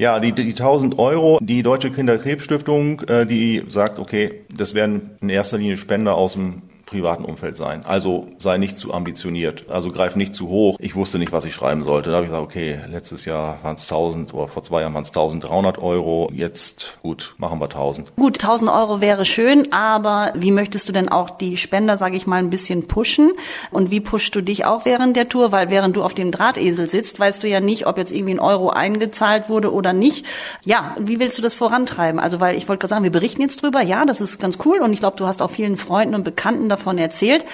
Ja, 0.00 0.18
die, 0.18 0.32
die 0.32 0.52
1000 0.52 0.98
Euro, 0.98 1.38
die 1.42 1.62
Deutsche 1.62 1.90
Kinderkrebsstiftung, 1.90 3.02
äh, 3.02 3.26
die 3.26 3.64
sagt, 3.68 3.98
okay, 3.98 4.46
das 4.48 4.72
werden 4.72 5.10
in 5.20 5.28
erster 5.28 5.58
Linie 5.58 5.76
Spender 5.76 6.14
aus 6.14 6.32
dem 6.32 6.62
privaten 6.90 7.24
Umfeld 7.24 7.56
sein. 7.56 7.84
Also 7.86 8.26
sei 8.40 8.58
nicht 8.58 8.76
zu 8.76 8.92
ambitioniert, 8.92 9.70
also 9.70 9.92
greif 9.92 10.16
nicht 10.16 10.34
zu 10.34 10.48
hoch. 10.48 10.76
Ich 10.80 10.96
wusste 10.96 11.20
nicht, 11.20 11.30
was 11.30 11.44
ich 11.44 11.54
schreiben 11.54 11.84
sollte. 11.84 12.10
Da 12.10 12.16
habe 12.16 12.26
ich 12.26 12.32
gesagt, 12.32 12.44
okay, 12.44 12.80
letztes 12.90 13.24
Jahr 13.24 13.58
waren 13.62 13.76
es 13.76 13.84
1000 13.84 14.34
oder 14.34 14.48
vor 14.48 14.64
zwei 14.64 14.80
Jahren 14.80 14.92
waren 14.92 15.04
es 15.04 15.10
1300 15.10 15.78
Euro. 15.78 16.28
Jetzt, 16.32 16.98
gut, 17.02 17.34
machen 17.38 17.60
wir 17.60 17.66
1000. 17.66 18.16
Gut, 18.16 18.42
1000 18.42 18.70
Euro 18.72 19.00
wäre 19.00 19.24
schön, 19.24 19.72
aber 19.72 20.32
wie 20.34 20.50
möchtest 20.50 20.88
du 20.88 20.92
denn 20.92 21.08
auch 21.08 21.30
die 21.30 21.56
Spender, 21.56 21.96
sage 21.96 22.16
ich 22.16 22.26
mal, 22.26 22.38
ein 22.38 22.50
bisschen 22.50 22.88
pushen? 22.88 23.30
Und 23.70 23.92
wie 23.92 24.00
pushst 24.00 24.34
du 24.34 24.40
dich 24.40 24.64
auch 24.64 24.84
während 24.84 25.16
der 25.16 25.28
Tour? 25.28 25.52
Weil 25.52 25.70
während 25.70 25.94
du 25.94 26.02
auf 26.02 26.14
dem 26.14 26.32
Drahtesel 26.32 26.90
sitzt, 26.90 27.20
weißt 27.20 27.42
du 27.44 27.48
ja 27.48 27.60
nicht, 27.60 27.86
ob 27.86 27.98
jetzt 27.98 28.10
irgendwie 28.10 28.34
ein 28.34 28.40
Euro 28.40 28.70
eingezahlt 28.70 29.48
wurde 29.48 29.72
oder 29.72 29.92
nicht. 29.92 30.26
Ja, 30.64 30.96
wie 30.98 31.20
willst 31.20 31.38
du 31.38 31.42
das 31.42 31.54
vorantreiben? 31.54 32.18
Also, 32.18 32.40
weil 32.40 32.56
ich 32.56 32.68
wollte 32.68 32.80
gerade 32.80 32.90
sagen, 32.90 33.04
wir 33.04 33.12
berichten 33.12 33.42
jetzt 33.42 33.62
drüber. 33.62 33.80
Ja, 33.80 34.04
das 34.04 34.20
ist 34.20 34.40
ganz 34.40 34.58
cool 34.64 34.80
und 34.80 34.92
ich 34.92 34.98
glaube, 34.98 35.16
du 35.16 35.28
hast 35.28 35.40
auch 35.40 35.52
vielen 35.52 35.76
Freunden 35.76 36.16
und 36.16 36.24
Bekannten 36.24 36.68
davon 36.68 36.79
davon 36.80 36.98
erzählt. 36.98 37.44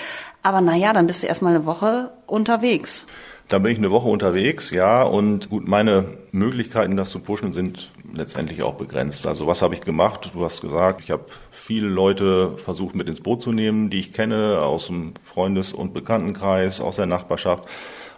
Aber 0.43 0.61
naja, 0.61 0.93
dann 0.93 1.07
bist 1.07 1.23
du 1.23 1.27
erstmal 1.27 1.55
eine 1.55 1.67
Woche 1.67 2.13
unterwegs. 2.27 3.05
Dann 3.49 3.63
bin 3.63 3.73
ich 3.73 3.79
eine 3.79 3.91
Woche 3.91 4.09
unterwegs, 4.09 4.71
ja. 4.71 5.03
Und 5.03 5.51
gut, 5.51 5.69
meine 5.69 6.05
Möglichkeiten, 6.33 6.97
das 6.97 7.11
zu 7.11 7.21
pushen, 7.21 7.53
sind 7.53 7.93
letztendlich 8.13 8.63
auch 8.63 8.75
begrenzt. 8.75 9.27
Also 9.27 9.47
was 9.47 9.63
habe 9.63 9.75
ich 9.75 9.83
gemacht? 9.83 10.31
Du 10.35 10.45
hast 10.45 10.61
gesagt, 10.61 11.01
ich 11.01 11.11
habe 11.11 11.27
viele 11.51 11.87
Leute 11.87 12.57
versucht 12.59 12.95
mit 12.95 13.09
ins 13.09 13.21
Boot 13.21 13.43
zu 13.43 13.53
nehmen, 13.53 13.91
die 13.91 14.01
ich 14.01 14.13
kenne 14.13 14.61
aus 14.61 14.87
dem 14.87 15.15
Freundes- 15.23 15.73
und 15.73 15.95
Bekanntenkreis, 15.95 16.81
aus 16.81 16.97
der 16.97 17.07
Nachbarschaft 17.07 17.65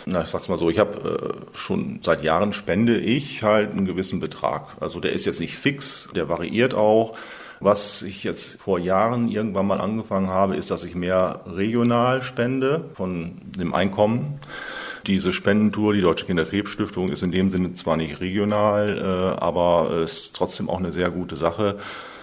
Na, 0.06 0.22
ich 0.22 0.28
sag's 0.28 0.48
mal 0.48 0.58
so, 0.58 0.70
ich 0.70 0.78
habe 0.78 1.46
äh, 1.54 1.56
schon 1.56 2.00
seit 2.04 2.22
Jahren 2.22 2.52
spende 2.52 2.98
ich 2.98 3.42
halt 3.42 3.70
einen 3.70 3.86
gewissen 3.86 4.20
Betrag. 4.20 4.76
Also 4.80 5.00
der 5.00 5.12
ist 5.12 5.26
jetzt 5.26 5.40
nicht 5.40 5.56
fix, 5.56 6.08
der 6.14 6.28
variiert 6.28 6.74
auch. 6.74 7.16
Was 7.60 8.00
ich 8.00 8.24
jetzt 8.24 8.58
vor 8.58 8.78
Jahren 8.78 9.28
irgendwann 9.28 9.66
mal 9.66 9.80
angefangen 9.80 10.30
habe, 10.30 10.56
ist, 10.56 10.70
dass 10.70 10.82
ich 10.82 10.94
mehr 10.94 11.40
regional 11.46 12.22
spende 12.22 12.86
von 12.94 13.32
dem 13.58 13.74
Einkommen. 13.74 14.40
Diese 15.06 15.34
Spendentour, 15.34 15.92
die 15.92 16.00
Deutsche 16.00 16.24
Kinderkrebsstiftung, 16.24 17.10
ist 17.10 17.22
in 17.22 17.32
dem 17.32 17.50
Sinne 17.50 17.74
zwar 17.74 17.98
nicht 17.98 18.20
regional, 18.20 18.98
äh, 18.98 19.40
aber 19.42 20.02
ist 20.04 20.32
trotzdem 20.32 20.70
auch 20.70 20.78
eine 20.78 20.92
sehr 20.92 21.10
gute 21.10 21.36
Sache. 21.36 21.78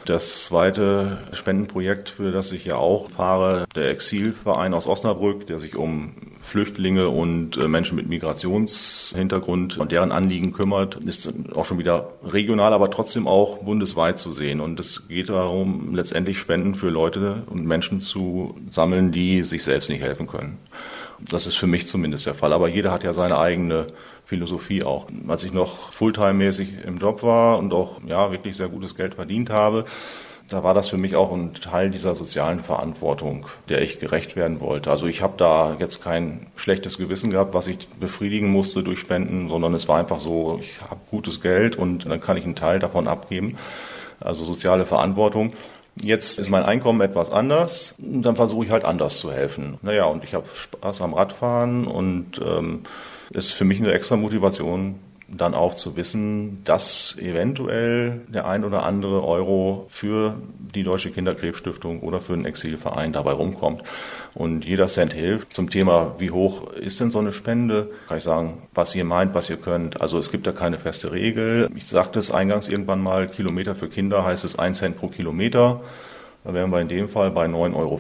Das 0.08 0.46
zweite 0.46 1.18
Spendenprojekt, 1.34 2.08
für 2.08 2.32
das 2.32 2.54
ich 2.54 2.64
ja 2.64 2.78
auch 2.78 3.10
fahre, 3.10 3.66
der 3.76 3.90
Exilverein 3.90 4.74
aus 4.74 4.88
Osnabrück, 4.88 5.48
der 5.48 5.60
sich 5.60 5.76
um 5.76 6.14
Flüchtlinge 6.40 7.10
und 7.10 7.58
äh, 7.58 7.68
Menschen 7.68 7.98
mit 7.98 8.08
Migrationshintergrund 8.08 9.78
und 9.78 9.92
deren 9.92 10.14
Anliegen 10.14 10.54
kümmert, 10.54 10.96
ist 11.04 11.34
auch 11.54 11.66
schon 11.66 11.78
wieder 11.78 12.14
regional, 12.24 12.72
aber 12.72 12.90
trotzdem 12.90 13.28
auch 13.28 13.58
bundesweit 13.58 14.18
zu 14.18 14.32
sehen. 14.32 14.62
Und 14.62 14.80
es 14.80 15.10
geht 15.10 15.28
darum, 15.28 15.94
letztendlich 15.94 16.40
Spenden 16.40 16.74
für 16.74 16.90
Leute 16.90 17.44
und 17.48 17.66
Menschen 17.66 18.00
zu 18.00 18.56
sammeln, 18.70 19.12
die 19.12 19.44
sich 19.44 19.66
selbst 19.66 19.90
nicht 19.90 20.02
helfen 20.02 20.26
können. 20.26 20.58
Das 21.20 21.48
ist 21.48 21.56
für 21.56 21.68
mich 21.68 21.88
zumindest 21.88 22.26
der 22.26 22.34
Fall. 22.34 22.54
Aber 22.54 22.68
jeder 22.68 22.92
hat 22.92 23.04
ja 23.04 23.14
seine 23.14 23.38
eigene 23.38 23.88
Philosophie 24.26 24.84
auch. 24.84 25.08
Als 25.28 25.44
ich 25.44 25.54
noch 25.54 25.92
Fulltime-mäßig 25.92 26.86
im 26.86 26.98
Job 26.98 27.24
war 27.24 27.58
und 27.58 27.74
auch 27.74 28.02
ja 28.06 28.32
wirklich 28.32 28.56
sehr 28.56 28.68
gutes 28.68 28.96
Geld 28.96 29.16
verdient 29.16 29.50
habe, 29.50 29.86
da 30.50 30.64
war 30.64 30.74
das 30.74 30.88
für 30.88 30.98
mich 30.98 31.16
auch 31.16 31.34
ein 31.34 31.54
Teil 31.56 31.90
dieser 31.90 32.16
sozialen 32.16 32.64
Verantwortung, 32.64 33.48
der 33.68 33.82
ich 33.82 34.00
gerecht 34.00 34.38
werden 34.38 34.62
wollte. 34.62 34.90
Also 34.90 35.06
ich 35.08 35.22
habe 35.22 35.34
da 35.38 35.76
jetzt 35.80 36.02
kein 36.02 36.48
schlechtes 36.56 36.98
Gewissen 36.98 37.32
gehabt, 37.32 37.54
was 37.54 37.68
ich 37.68 37.90
befriedigen 38.00 38.50
musste 38.50 38.82
durch 38.82 39.00
Spenden, 39.00 39.50
sondern 39.50 39.74
es 39.74 39.90
war 39.90 40.00
einfach 40.00 40.20
so, 40.20 40.60
ich 40.62 40.82
habe 40.82 41.02
gutes 41.10 41.42
Geld 41.42 41.76
und 41.76 42.06
dann 42.10 42.22
kann 42.22 42.38
ich 42.38 42.46
einen 42.46 42.56
Teil 42.56 42.80
davon 42.80 43.08
abgeben. 43.10 43.58
also 44.20 44.46
soziale 44.46 44.86
Verantwortung. 44.86 45.54
Jetzt 46.02 46.40
ist 46.40 46.50
mein 46.50 46.64
Einkommen 46.64 47.02
etwas 47.02 47.32
anders, 47.32 47.96
dann 47.98 48.36
versuche 48.36 48.66
ich 48.66 48.72
halt 48.72 48.86
anders 48.86 49.20
zu 49.20 49.32
helfen. 49.32 49.78
Naja, 49.82 50.06
und 50.06 50.24
ich 50.24 50.34
habe 50.34 50.48
Spaß 50.54 51.02
am 51.02 51.14
Radfahren 51.14 51.88
und 51.88 52.42
ähm, 52.44 52.82
ist 53.32 53.52
für 53.52 53.66
mich 53.66 53.80
eine 53.80 53.92
extra 53.92 54.16
Motivation, 54.16 54.96
dann 55.28 55.54
auch 55.54 55.76
zu 55.76 55.98
wissen, 55.98 56.64
dass 56.64 57.16
eventuell 57.20 58.22
der 58.28 58.48
ein 58.48 58.64
oder 58.64 58.86
andere 58.86 59.24
Euro 59.26 59.86
für 59.90 60.36
die 60.74 60.84
Deutsche 60.84 61.12
Kinderkrebsstiftung 61.12 62.02
oder 62.02 62.22
für 62.22 62.34
einen 62.34 62.46
Exilverein 62.46 63.12
dabei 63.12 63.34
rumkommt. 63.34 63.84
Und 64.34 64.66
jeder 64.66 64.88
Cent 64.88 65.14
hilft. 65.14 65.52
Zum 65.52 65.70
Thema, 65.70 66.16
wie 66.20 66.32
hoch 66.32 66.72
ist 66.72 67.00
denn 67.00 67.12
so 67.12 67.20
eine 67.20 67.34
Spende, 67.34 67.90
kann 68.08 68.18
ich 68.18 68.24
sagen, 68.24 68.62
was 68.74 68.96
ihr 68.96 69.04
meint, 69.04 69.34
was 69.34 69.50
ihr 69.50 69.58
könnt. 69.58 70.00
Also 70.02 70.18
es 70.18 70.32
gibt 70.32 70.48
da 70.48 70.52
keine 70.52 70.78
feste 70.78 71.12
Regel. 71.12 71.70
Ich 71.76 71.88
sagte 71.88 72.20
es 72.20 72.32
eingangs 72.32 72.70
irgendwann 72.70 73.02
mal, 73.02 73.28
Kilometer 73.28 73.76
für 73.76 73.90
Kinder 73.90 74.24
heißt 74.24 74.46
es 74.46 74.58
ein 74.58 74.76
Cent 74.76 74.98
pro 74.98 75.08
Kilometer. 75.08 75.82
Da 76.48 76.54
wären 76.54 76.72
wir 76.72 76.80
in 76.80 76.88
dem 76.88 77.10
Fall 77.10 77.30
bei 77.32 77.46
9,50 77.46 77.76
Euro. 77.76 78.00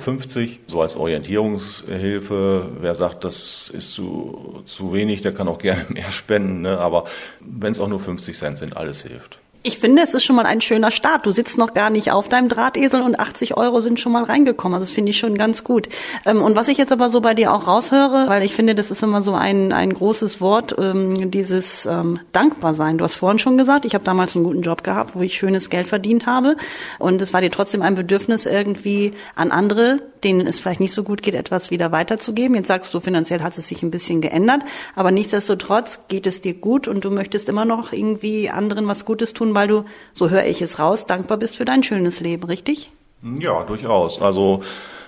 So 0.68 0.82
als 0.82 0.96
Orientierungshilfe. 0.96 2.70
Wer 2.80 2.94
sagt, 2.94 3.26
das 3.26 3.70
ist 3.70 3.92
zu, 3.92 4.64
zu 4.66 4.94
wenig, 4.94 5.22
der 5.22 5.34
kann 5.34 5.50
auch 5.50 5.58
gerne 5.58 5.86
mehr 5.90 6.14
spenden. 6.14 6.62
Ne? 6.62 6.78
Aber 6.78 7.04
wenn 7.42 7.74
es 7.74 7.82
auch 7.82 7.90
nur 7.90 8.00
50 8.00 8.38
Cent 8.38 8.58
sind, 8.58 8.78
alles 8.78 9.02
hilft. 9.02 9.40
Ich 9.68 9.80
finde, 9.80 10.02
es 10.02 10.14
ist 10.14 10.24
schon 10.24 10.38
mal 10.38 10.46
ein 10.46 10.62
schöner 10.62 10.92
Start. 10.92 11.26
Du 11.26 11.32
sitzt 11.32 11.58
noch 11.58 11.74
gar 11.74 11.90
nicht 11.90 12.14
auf 12.14 12.30
deinem 12.30 12.48
Drahtesel 12.48 13.02
und 13.02 13.20
80 13.20 13.58
Euro 13.58 13.82
sind 13.82 14.00
schon 14.00 14.14
mal 14.14 14.24
reingekommen. 14.24 14.76
Also 14.76 14.86
das 14.86 14.94
finde 14.94 15.10
ich 15.10 15.18
schon 15.18 15.38
ganz 15.38 15.66
gut. 15.66 15.90
Ähm, 16.26 16.42
und 16.42 16.56
was 16.56 16.70
ich 16.70 16.78
jetzt 16.78 16.94
aber 16.94 17.10
so 17.10 17.20
bei 17.20 17.34
dir 17.34 17.52
auch 17.52 17.68
raushöre, 17.68 18.30
weil 18.30 18.44
ich 18.44 18.54
finde, 18.54 18.76
das 18.76 18.92
ist 18.92 19.04
immer 19.04 19.22
so 19.22 19.34
ein, 19.34 19.74
ein 19.74 19.94
großes 19.94 20.40
Wort, 20.40 20.74
ähm, 20.80 21.32
dieses 21.32 21.86
ähm, 21.86 22.22
dankbar 22.32 22.74
sein. 22.76 22.98
Du 22.98 23.04
hast 23.04 23.16
vorhin 23.16 23.40
schon 23.40 23.58
gesagt, 23.58 23.84
ich 23.84 23.94
habe 23.94 24.06
damals 24.06 24.38
einen 24.38 24.46
guten 24.46 24.62
Job 24.62 24.86
gehabt, 24.86 25.18
wo 25.18 25.22
ich 25.22 25.36
schönes 25.36 25.70
Geld 25.70 25.90
verdient 25.90 26.28
habe. 26.28 26.56
Und 26.98 27.22
es 27.22 27.34
war 27.34 27.42
dir 27.42 27.52
trotzdem 27.52 27.82
ein 27.82 27.96
Bedürfnis, 27.96 28.46
irgendwie 28.46 29.16
an 29.36 29.52
andere, 29.52 30.00
denen 30.24 30.48
es 30.48 30.62
vielleicht 30.62 30.80
nicht 30.80 30.94
so 30.94 31.04
gut 31.04 31.22
geht, 31.22 31.36
etwas 31.36 31.72
wieder 31.72 31.92
weiterzugeben. 31.92 32.56
Jetzt 32.56 32.68
sagst 32.68 32.94
du, 32.94 33.02
finanziell 33.02 33.44
hat 33.44 33.58
es 33.58 33.68
sich 33.68 33.84
ein 33.84 33.92
bisschen 33.92 34.22
geändert. 34.22 34.62
Aber 34.96 35.12
nichtsdestotrotz 35.12 36.00
geht 36.08 36.26
es 36.26 36.40
dir 36.40 36.54
gut 36.54 36.88
und 36.88 37.04
du 37.04 37.12
möchtest 37.12 37.50
immer 37.50 37.66
noch 37.66 37.92
irgendwie 37.92 38.50
anderen 38.50 38.88
was 38.88 39.04
Gutes 39.04 39.34
tun, 39.34 39.57
weil 39.58 39.68
du, 39.68 39.86
so 40.14 40.30
höre 40.30 40.46
ich 40.46 40.62
es 40.62 40.78
raus, 40.78 41.08
dankbar 41.08 41.38
bist 41.38 41.58
für 41.58 41.66
dein 41.66 41.82
schönes 41.82 42.20
Leben, 42.20 42.44
richtig? 42.44 42.92
Ja, 43.24 43.64
durchaus. 43.64 44.22
Also 44.22 44.62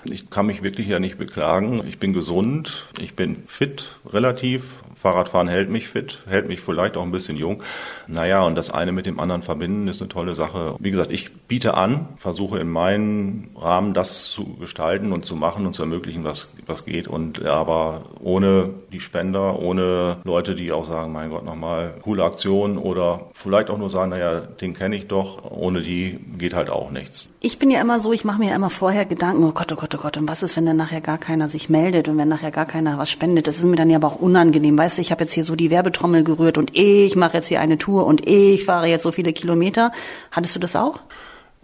ich 0.04 0.30
kann 0.30 0.46
mich 0.46 0.62
wirklich 0.62 0.88
ja 0.88 0.98
nicht 0.98 1.18
beklagen. 1.18 1.82
Ich 1.86 1.98
bin 1.98 2.12
gesund, 2.12 2.88
ich 3.00 3.14
bin 3.14 3.42
fit 3.46 3.96
relativ, 4.12 4.82
Fahrradfahren 5.00 5.48
hält 5.48 5.70
mich 5.70 5.88
fit, 5.88 6.18
hält 6.28 6.46
mich 6.46 6.60
vielleicht 6.60 6.98
auch 6.98 7.02
ein 7.02 7.10
bisschen 7.10 7.36
jung. 7.38 7.62
Naja, 8.06 8.42
und 8.42 8.54
das 8.54 8.70
eine 8.70 8.92
mit 8.92 9.06
dem 9.06 9.18
anderen 9.18 9.40
verbinden 9.40 9.88
ist 9.88 10.02
eine 10.02 10.10
tolle 10.10 10.34
Sache. 10.34 10.74
Wie 10.78 10.90
gesagt, 10.90 11.10
ich 11.10 11.32
biete 11.32 11.72
an, 11.72 12.08
versuche 12.16 12.58
in 12.58 12.70
meinem 12.70 13.48
Rahmen 13.56 13.94
das 13.94 14.24
zu 14.24 14.56
gestalten 14.56 15.12
und 15.12 15.24
zu 15.24 15.36
machen 15.36 15.64
und 15.64 15.72
zu 15.72 15.82
ermöglichen, 15.82 16.24
was, 16.24 16.52
was 16.66 16.84
geht. 16.84 17.08
Und 17.08 17.46
aber 17.46 18.02
ohne 18.20 18.70
die 18.92 19.00
Spender, 19.00 19.58
ohne 19.58 20.18
Leute, 20.24 20.54
die 20.54 20.70
auch 20.70 20.84
sagen, 20.84 21.12
mein 21.12 21.30
Gott, 21.30 21.46
nochmal 21.46 21.94
coole 22.02 22.24
Aktion 22.24 22.76
oder 22.76 23.30
vielleicht 23.32 23.70
auch 23.70 23.78
nur 23.78 23.88
sagen, 23.88 24.10
naja, 24.10 24.40
den 24.40 24.74
kenne 24.74 24.96
ich 24.96 25.06
doch, 25.06 25.50
ohne 25.50 25.80
die 25.80 26.20
geht 26.36 26.52
halt 26.52 26.68
auch 26.68 26.90
nichts. 26.90 27.30
Ich 27.40 27.58
bin 27.58 27.70
ja 27.70 27.80
immer 27.80 28.00
so, 28.00 28.12
ich 28.12 28.26
mache 28.26 28.40
mir 28.40 28.50
ja 28.50 28.56
immer 28.56 28.68
vorher 28.68 29.06
Gedanken, 29.06 29.44
oh 29.44 29.52
Gott, 29.52 29.72
oh 29.72 29.76
Gott, 29.76 29.89
oh 29.94 29.98
Gott, 29.98 30.16
und 30.16 30.28
was 30.28 30.42
ist, 30.42 30.56
wenn 30.56 30.66
dann 30.66 30.76
nachher 30.76 31.00
gar 31.00 31.18
keiner 31.18 31.48
sich 31.48 31.68
meldet 31.68 32.08
und 32.08 32.18
wenn 32.18 32.28
nachher 32.28 32.50
gar 32.50 32.66
keiner 32.66 32.98
was 32.98 33.10
spendet? 33.10 33.46
Das 33.46 33.56
ist 33.56 33.64
mir 33.64 33.76
dann 33.76 33.90
ja 33.90 33.96
aber 33.96 34.08
auch 34.08 34.20
unangenehm, 34.20 34.76
weißt 34.76 34.98
du, 34.98 35.02
ich 35.02 35.10
habe 35.10 35.24
jetzt 35.24 35.32
hier 35.32 35.44
so 35.44 35.56
die 35.56 35.70
Werbetrommel 35.70 36.24
gerührt 36.24 36.58
und 36.58 36.70
ich 36.74 37.16
mache 37.16 37.36
jetzt 37.36 37.46
hier 37.46 37.60
eine 37.60 37.78
Tour 37.78 38.06
und 38.06 38.26
ich 38.26 38.64
fahre 38.64 38.86
jetzt 38.86 39.02
so 39.02 39.12
viele 39.12 39.32
Kilometer. 39.32 39.92
Hattest 40.30 40.56
du 40.56 40.60
das 40.60 40.76
auch? 40.76 41.00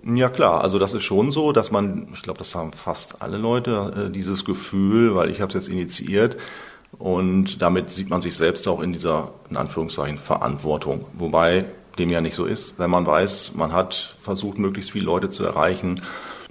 Ja 0.04 0.28
klar, 0.28 0.62
also 0.62 0.78
das 0.78 0.94
ist 0.94 1.02
schon 1.02 1.30
so, 1.30 1.52
dass 1.52 1.70
man, 1.70 2.08
ich 2.14 2.22
glaube, 2.22 2.38
das 2.38 2.54
haben 2.54 2.72
fast 2.72 3.22
alle 3.22 3.38
Leute, 3.38 4.06
äh, 4.08 4.12
dieses 4.12 4.44
Gefühl, 4.44 5.14
weil 5.14 5.30
ich 5.30 5.40
habe 5.40 5.48
es 5.48 5.54
jetzt 5.54 5.68
initiiert 5.68 6.36
und 6.98 7.60
damit 7.60 7.90
sieht 7.90 8.08
man 8.08 8.20
sich 8.20 8.36
selbst 8.36 8.68
auch 8.68 8.80
in 8.80 8.92
dieser, 8.92 9.30
in 9.50 9.56
Anführungszeichen, 9.56 10.18
Verantwortung. 10.18 11.06
Wobei 11.14 11.64
dem 11.98 12.10
ja 12.10 12.20
nicht 12.20 12.34
so 12.36 12.44
ist. 12.44 12.78
Wenn 12.78 12.90
man 12.90 13.06
weiß, 13.06 13.52
man 13.54 13.72
hat 13.72 14.16
versucht, 14.20 14.58
möglichst 14.58 14.90
viele 14.92 15.06
Leute 15.06 15.28
zu 15.28 15.44
erreichen, 15.44 16.00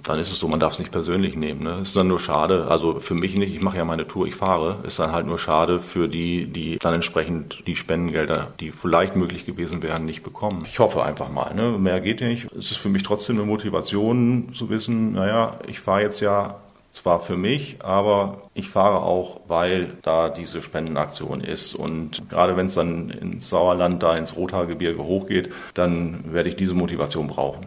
dann 0.08 0.18
ist 0.18 0.30
es 0.30 0.38
so, 0.38 0.48
man 0.48 0.60
darf 0.60 0.74
es 0.74 0.78
nicht 0.78 0.92
persönlich 0.92 1.36
nehmen. 1.36 1.62
Ne? 1.62 1.80
Ist 1.82 1.96
dann 1.96 2.08
nur 2.08 2.20
schade, 2.20 2.66
also 2.68 3.00
für 3.00 3.14
mich 3.14 3.36
nicht, 3.36 3.54
ich 3.54 3.62
mache 3.62 3.76
ja 3.76 3.84
meine 3.84 4.06
Tour, 4.06 4.26
ich 4.26 4.34
fahre, 4.34 4.78
ist 4.84 4.98
dann 4.98 5.12
halt 5.12 5.26
nur 5.26 5.38
schade 5.38 5.80
für 5.80 6.08
die, 6.08 6.46
die 6.46 6.78
dann 6.78 6.94
entsprechend 6.94 7.62
die 7.66 7.76
Spendengelder, 7.76 8.48
die 8.60 8.72
vielleicht 8.72 9.16
möglich 9.16 9.46
gewesen 9.46 9.82
wären, 9.82 10.04
nicht 10.04 10.22
bekommen. 10.22 10.64
Ich 10.66 10.78
hoffe 10.78 11.02
einfach 11.02 11.30
mal, 11.30 11.54
ne? 11.54 11.78
mehr 11.78 12.00
geht 12.00 12.20
nicht. 12.20 12.46
Es 12.52 12.70
ist 12.70 12.78
für 12.78 12.88
mich 12.88 13.02
trotzdem 13.02 13.36
eine 13.36 13.46
Motivation 13.46 14.50
zu 14.54 14.70
wissen, 14.70 15.12
naja, 15.12 15.58
ich 15.66 15.80
fahre 15.80 16.02
jetzt 16.02 16.20
ja 16.20 16.56
zwar 16.96 17.20
für 17.20 17.36
mich, 17.36 17.76
aber 17.82 18.42
ich 18.54 18.70
fahre 18.70 19.02
auch, 19.02 19.40
weil 19.48 19.92
da 20.02 20.30
diese 20.30 20.62
Spendenaktion 20.62 21.42
ist. 21.42 21.74
Und 21.74 22.28
gerade 22.30 22.56
wenn 22.56 22.66
es 22.66 22.74
dann 22.74 23.10
ins 23.10 23.48
Sauerland, 23.50 24.02
da 24.02 24.16
ins 24.16 24.34
Rothaargebirge 24.34 25.02
hochgeht, 25.02 25.52
dann 25.74 26.32
werde 26.32 26.48
ich 26.48 26.56
diese 26.56 26.74
Motivation 26.74 27.26
brauchen. 27.26 27.66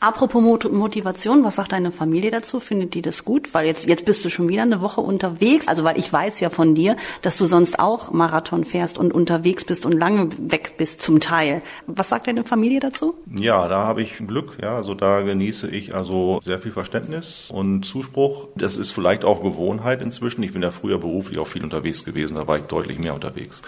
Apropos 0.00 0.42
Motivation, 0.42 1.44
was 1.44 1.56
sagt 1.56 1.72
deine 1.72 1.92
Familie 1.92 2.30
dazu? 2.30 2.60
Findet 2.60 2.94
die 2.94 3.02
das 3.02 3.24
gut? 3.24 3.54
Weil 3.54 3.66
jetzt, 3.66 3.86
jetzt 3.86 4.04
bist 4.04 4.24
du 4.24 4.30
schon 4.30 4.48
wieder 4.48 4.62
eine 4.62 4.80
Woche 4.80 5.00
unterwegs. 5.00 5.68
Also 5.68 5.84
weil 5.84 5.98
ich 5.98 6.12
weiß 6.12 6.40
ja 6.40 6.50
von 6.50 6.74
dir, 6.74 6.96
dass 7.22 7.36
du 7.36 7.46
sonst 7.46 7.78
auch 7.78 8.12
Marathon 8.12 8.64
fährst 8.64 8.98
und 8.98 9.12
unterwegs 9.12 9.64
bist 9.64 9.86
und 9.86 9.92
lange 9.92 10.28
weg 10.38 10.74
bist 10.76 11.02
zum 11.02 11.20
Teil. 11.20 11.62
Was 11.86 12.08
sagt 12.08 12.26
deine 12.26 12.44
Familie 12.44 12.80
dazu? 12.80 13.14
Ja, 13.34 13.68
da 13.68 13.84
habe 13.84 14.02
ich 14.02 14.18
Glück. 14.18 14.58
Ja, 14.62 14.76
also 14.76 14.94
da 14.94 15.20
genieße 15.22 15.68
ich 15.68 15.94
also 15.94 16.40
sehr 16.44 16.60
viel 16.60 16.72
Verständnis 16.72 17.50
und 17.52 17.84
Zuspruch. 17.84 18.48
Das 18.54 18.76
ist 18.76 18.90
vielleicht 18.90 19.24
auch 19.24 19.42
Gewohnheit 19.42 20.02
inzwischen. 20.02 20.42
Ich 20.42 20.52
bin 20.52 20.62
ja 20.62 20.70
früher 20.70 20.98
beruflich 20.98 21.38
auch 21.38 21.46
viel 21.46 21.64
unterwegs 21.64 22.04
gewesen. 22.04 22.36
Da 22.36 22.46
war 22.46 22.58
ich 22.58 22.64
deutlich 22.64 22.98
mehr 22.98 23.14
unterwegs. 23.14 23.62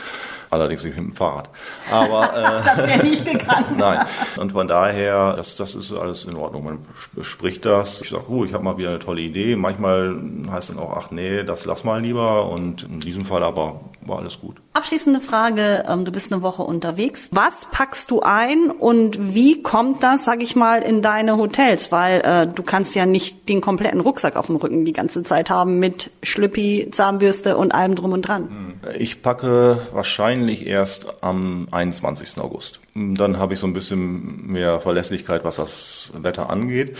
Allerdings 0.51 0.83
nicht 0.83 0.97
mit 0.97 1.07
dem 1.07 1.15
Fahrrad. 1.15 1.49
Aber 1.91 2.25
äh, 2.37 2.65
das 2.65 2.87
wäre 2.87 3.05
nicht 3.05 3.25
gegangen. 3.25 3.67
Nein. 3.79 4.05
Und 4.37 4.53
von 4.53 4.67
daher, 4.67 5.35
das, 5.37 5.55
das 5.55 5.75
ist 5.81 5.97
alles 5.97 6.25
in 6.25 6.37
Ordnung. 6.37 6.65
Man 6.65 6.79
bespricht 7.15 7.65
das. 7.65 8.03
Ich 8.03 8.11
sage, 8.11 8.25
oh, 8.29 8.45
ich 8.45 8.53
habe 8.53 8.65
mal 8.65 8.77
wieder 8.77 8.91
eine 8.91 8.99
tolle 8.99 9.23
Idee. 9.23 9.57
Manchmal 9.57 10.21
heißt 10.51 10.71
dann 10.71 10.79
auch, 10.79 10.97
ach 10.97 11.11
nee, 11.11 11.43
das 11.45 11.65
lass 11.65 11.85
mal 11.85 12.03
lieber. 12.03 12.51
Und 12.51 12.83
in 12.83 13.01
diesem 13.01 13.25
Fall 13.25 13.43
aber 13.43 13.81
war 14.03 14.19
alles 14.19 14.41
gut. 14.41 14.57
Abschließende 14.73 15.21
Frage, 15.21 15.85
ähm, 15.89 16.05
du 16.05 16.13
bist 16.13 16.33
eine 16.33 16.43
Woche 16.43 16.63
unterwegs. 16.63 17.29
Was 17.33 17.67
packst 17.71 18.11
du 18.11 18.21
ein 18.21 18.71
und 18.71 19.35
wie 19.35 19.63
kommt 19.63 20.03
das, 20.03 20.25
sag 20.25 20.43
ich 20.43 20.57
mal, 20.57 20.83
in 20.83 21.03
deine 21.03 21.37
Hotels? 21.37 21.93
Weil 21.93 22.21
äh, 22.21 22.47
du 22.47 22.63
kannst 22.63 22.95
ja 22.95 23.07
nicht 23.07 23.49
den 23.49 23.61
kompletten 23.61 24.01
Rucksack 24.01 24.37
auf 24.37 24.47
dem 24.47 24.57
Rücken 24.57 24.85
die 24.85 24.93
ganze 24.93 25.23
Zeit 25.23 25.51
haben 25.51 25.79
mit 25.79 26.11
Schlüppi, 26.23 26.89
Zahnbürste 26.91 27.57
und 27.57 27.73
allem 27.73 27.95
drum 27.95 28.13
und 28.13 28.23
dran. 28.23 28.49
Hm. 28.49 28.71
Ich 28.99 29.23
packe 29.23 29.79
wahrscheinlich 29.93 30.67
erst 30.67 31.23
am 31.23 31.69
21. 31.71 32.39
August. 32.39 32.81
Dann 32.95 33.39
habe 33.39 33.55
ich 33.55 33.61
so 33.61 33.67
ein 33.67 33.73
bisschen 33.73 34.47
mehr 34.51 34.81
Verlässlichkeit, 34.81 35.45
was 35.45 35.57
das 35.57 35.70
Wetter 36.15 36.51
angeht. 36.51 36.97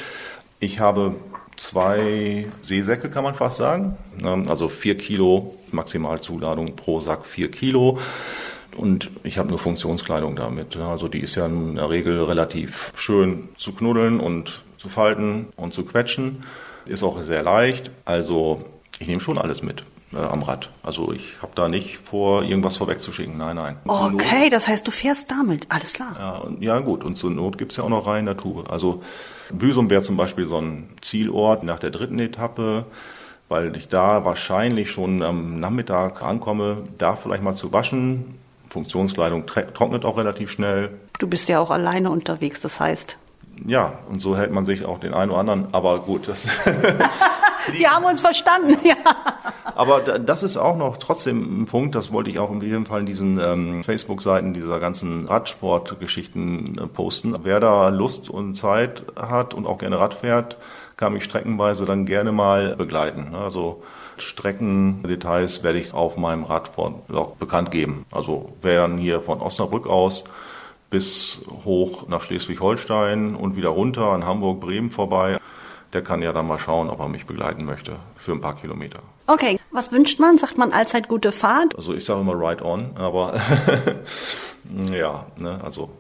Ich 0.61 0.81
habe 0.81 1.15
zwei 1.57 2.47
Seesäcke, 2.61 3.11
kann 3.11 3.25
man 3.25 3.35
fast 3.35 3.59
sagen. 3.59 3.97
Ähm, 4.23 4.49
also 4.49 4.69
vier 4.69 4.97
Kilo 4.97 5.57
Maximalzuladung 5.73 6.77
pro 6.77 7.01
Sack, 7.01 7.27
vier 7.27 7.51
Kilo. 7.51 7.99
Und 8.77 9.11
ich 9.25 9.39
habe 9.39 9.49
nur 9.49 9.59
Funktionskleidung 9.59 10.37
damit. 10.37 10.77
Also 10.77 11.09
die 11.09 11.21
ist 11.21 11.35
ja 11.35 11.47
in 11.47 11.75
der 11.75 11.91
Regel 11.91 12.23
relativ 12.23 12.93
schön 12.97 13.49
zu 13.57 13.73
knuddeln 13.73 14.21
und 14.21 14.63
zu 14.77 14.89
falten 14.89 15.49
und 15.57 15.75
zu 15.75 15.85
quetschen. 15.85 16.45
Ist 16.87 17.03
auch 17.03 17.23
sehr 17.23 17.43
leicht. 17.43 17.91
Also 18.05 18.65
ich 18.99 19.07
nehme 19.07 19.21
schon 19.21 19.39
alles 19.39 19.63
mit 19.63 19.85
äh, 20.13 20.19
am 20.19 20.43
Rad. 20.43 20.71
Also 20.83 21.13
ich 21.13 21.41
habe 21.43 21.53
da 21.55 21.69
nicht 21.69 21.99
vor, 21.99 22.43
irgendwas 22.43 22.77
vorwegzuschicken. 22.77 23.37
Nein, 23.37 23.57
nein. 23.57 23.77
Okay, 23.87 24.51
das 24.51 24.69
heißt, 24.69 24.87
du 24.87 24.91
fährst 24.91 25.31
damit. 25.31 25.67
Alles 25.69 25.93
klar. 25.93 26.17
Ja, 26.19 26.31
und, 26.39 26.63
ja 26.63 26.79
gut. 26.81 27.05
Und 27.05 27.17
zur 27.17 27.31
Not 27.31 27.59
gibt's 27.59 27.77
ja 27.77 27.85
auch 27.85 27.89
noch 27.89 28.07
rein 28.07 28.25
Natur. 28.25 28.71
Also 28.71 29.03
Büsum 29.53 29.91
wäre 29.91 30.03
zum 30.03 30.17
Beispiel 30.17 30.47
so 30.47 30.59
ein 30.59 30.89
Zielort 31.01 31.63
nach 31.63 31.79
der 31.79 31.91
dritten 31.91 32.19
Etappe, 32.19 32.87
weil 33.49 33.77
ich 33.77 33.89
da 33.89 34.25
wahrscheinlich 34.25 34.91
schon 34.91 35.23
am 35.23 35.61
Nachmittag 35.61 36.23
ankomme, 36.23 36.79
da 36.99 37.17
vielleicht 37.17 37.43
mal 37.43 37.55
zu 37.55 37.73
waschen. 37.73 38.39
Funktionskleidung 38.69 39.47
trocknet 39.47 40.05
auch 40.05 40.17
relativ 40.17 40.53
schnell. 40.53 40.91
Du 41.19 41.27
bist 41.27 41.49
ja 41.49 41.59
auch 41.59 41.71
alleine 41.71 42.11
unterwegs, 42.11 42.61
das 42.61 42.79
heißt. 42.79 43.17
Ja, 43.67 43.99
und 44.09 44.21
so 44.21 44.37
hält 44.37 44.53
man 44.53 44.65
sich 44.65 44.85
auch 44.85 45.01
den 45.01 45.13
einen 45.13 45.33
oder 45.33 45.41
anderen. 45.41 45.67
Aber 45.73 45.99
gut, 45.99 46.29
das 46.29 46.47
Wir 47.73 47.91
haben 47.91 48.05
uns 48.05 48.21
verstanden, 48.21 48.77
ja. 48.85 48.97
Aber 49.75 50.01
das 50.01 50.43
ist 50.43 50.57
auch 50.57 50.77
noch 50.77 50.97
trotzdem 50.97 51.63
ein 51.63 51.67
Punkt, 51.67 51.95
das 51.95 52.13
wollte 52.13 52.31
ich 52.31 52.39
auch 52.39 52.51
in 52.51 52.61
jedem 52.61 52.87
Fall 52.87 53.01
in 53.01 53.07
diesen 53.07 53.39
ähm, 53.39 53.85
Facebook-Seiten 53.85 54.55
dieser 54.55 54.81
ganzen 54.81 55.27
Radsportgeschichten 55.27 56.79
äh, 56.79 56.87
posten. 56.87 57.35
Wer 57.43 57.61
da 57.61 57.89
Lust 57.89 58.29
und 58.29 58.57
Zeit 58.57 59.05
hat 59.17 59.55
und 59.55 59.67
auch 59.67 59.79
gerne 59.79 59.99
Rad 59.99 60.15
fährt, 60.15 60.57
kann 60.97 61.13
mich 61.13 61.25
streckenweise 61.25 61.87
dann 61.87 62.07
gerne 62.07 62.33
mal 62.33 62.77
begleiten. 62.77 63.35
Also 63.35 63.83
Streckendetails 64.19 65.63
werde 65.63 65.79
ich 65.79 65.95
auf 65.95 66.17
meinem 66.17 66.45
Radsportblog 66.45 67.39
bekannt 67.39 67.71
geben. 67.71 68.05
Also 68.11 68.53
wer 68.61 68.83
dann 68.83 68.99
hier 68.99 69.23
von 69.23 69.41
Osnabrück 69.41 69.87
aus 69.87 70.25
bis 70.91 71.43
hoch 71.65 72.09
nach 72.09 72.23
Schleswig-Holstein 72.23 73.35
und 73.35 73.57
wieder 73.57 73.69
runter 73.71 74.09
an 74.09 74.27
Hamburg, 74.27 74.61
Bremen 74.61 74.91
vorbei. 74.91 75.39
Der 75.93 76.03
kann 76.03 76.23
ja 76.23 76.33
dann 76.33 76.47
mal 76.47 76.59
schauen, 76.59 76.89
ob 76.89 77.01
er 77.01 77.09
mich 77.09 77.27
begleiten 77.27 77.65
möchte 77.65 77.97
für 78.15 78.33
ein 78.33 78.41
paar 78.41 78.57
Kilometer. 78.57 79.01
Okay, 79.27 79.59
was 79.71 79.93
wünscht 79.93 80.21
man? 80.21 80.39
Sagt 80.39 80.59
man 80.59 80.73
allzeit 80.73 81.09
gute 81.09 81.33
Fahrt? 81.33 81.77
Also 81.77 81.95
ich 81.95 82.05
sage 82.05 82.21
immer 82.21 82.35
ride 82.35 82.65
on, 82.65 82.97
aber 82.97 83.41
ja, 84.93 85.27
ne, 85.39 85.61
also 85.63 85.91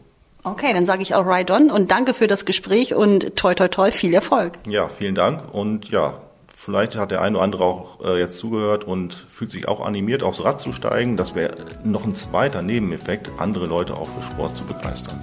Okay, 0.42 0.72
dann 0.72 0.86
sage 0.86 1.02
ich 1.02 1.14
auch 1.14 1.26
Ride 1.26 1.52
On 1.52 1.70
und 1.70 1.90
danke 1.90 2.14
für 2.14 2.26
das 2.26 2.46
Gespräch 2.46 2.94
und 2.94 3.36
toi 3.36 3.54
toi 3.54 3.68
toi, 3.68 3.90
viel 3.90 4.14
Erfolg. 4.14 4.54
Ja, 4.66 4.88
vielen 4.88 5.14
Dank 5.14 5.52
und 5.52 5.90
ja, 5.90 6.14
vielleicht 6.56 6.96
hat 6.96 7.10
der 7.10 7.20
eine 7.20 7.36
oder 7.36 7.44
andere 7.44 7.64
auch 7.64 8.02
äh, 8.02 8.18
jetzt 8.18 8.38
zugehört 8.38 8.84
und 8.84 9.14
fühlt 9.30 9.50
sich 9.50 9.68
auch 9.68 9.84
animiert, 9.84 10.22
aufs 10.22 10.42
Rad 10.42 10.58
zu 10.58 10.72
steigen. 10.72 11.18
Das 11.18 11.34
wäre 11.34 11.54
noch 11.84 12.04
ein 12.04 12.14
zweiter 12.14 12.62
Nebeneffekt, 12.62 13.30
andere 13.38 13.66
Leute 13.66 13.96
auch 13.96 14.08
für 14.08 14.22
Sport 14.22 14.56
zu 14.56 14.64
begeistern. 14.64 15.20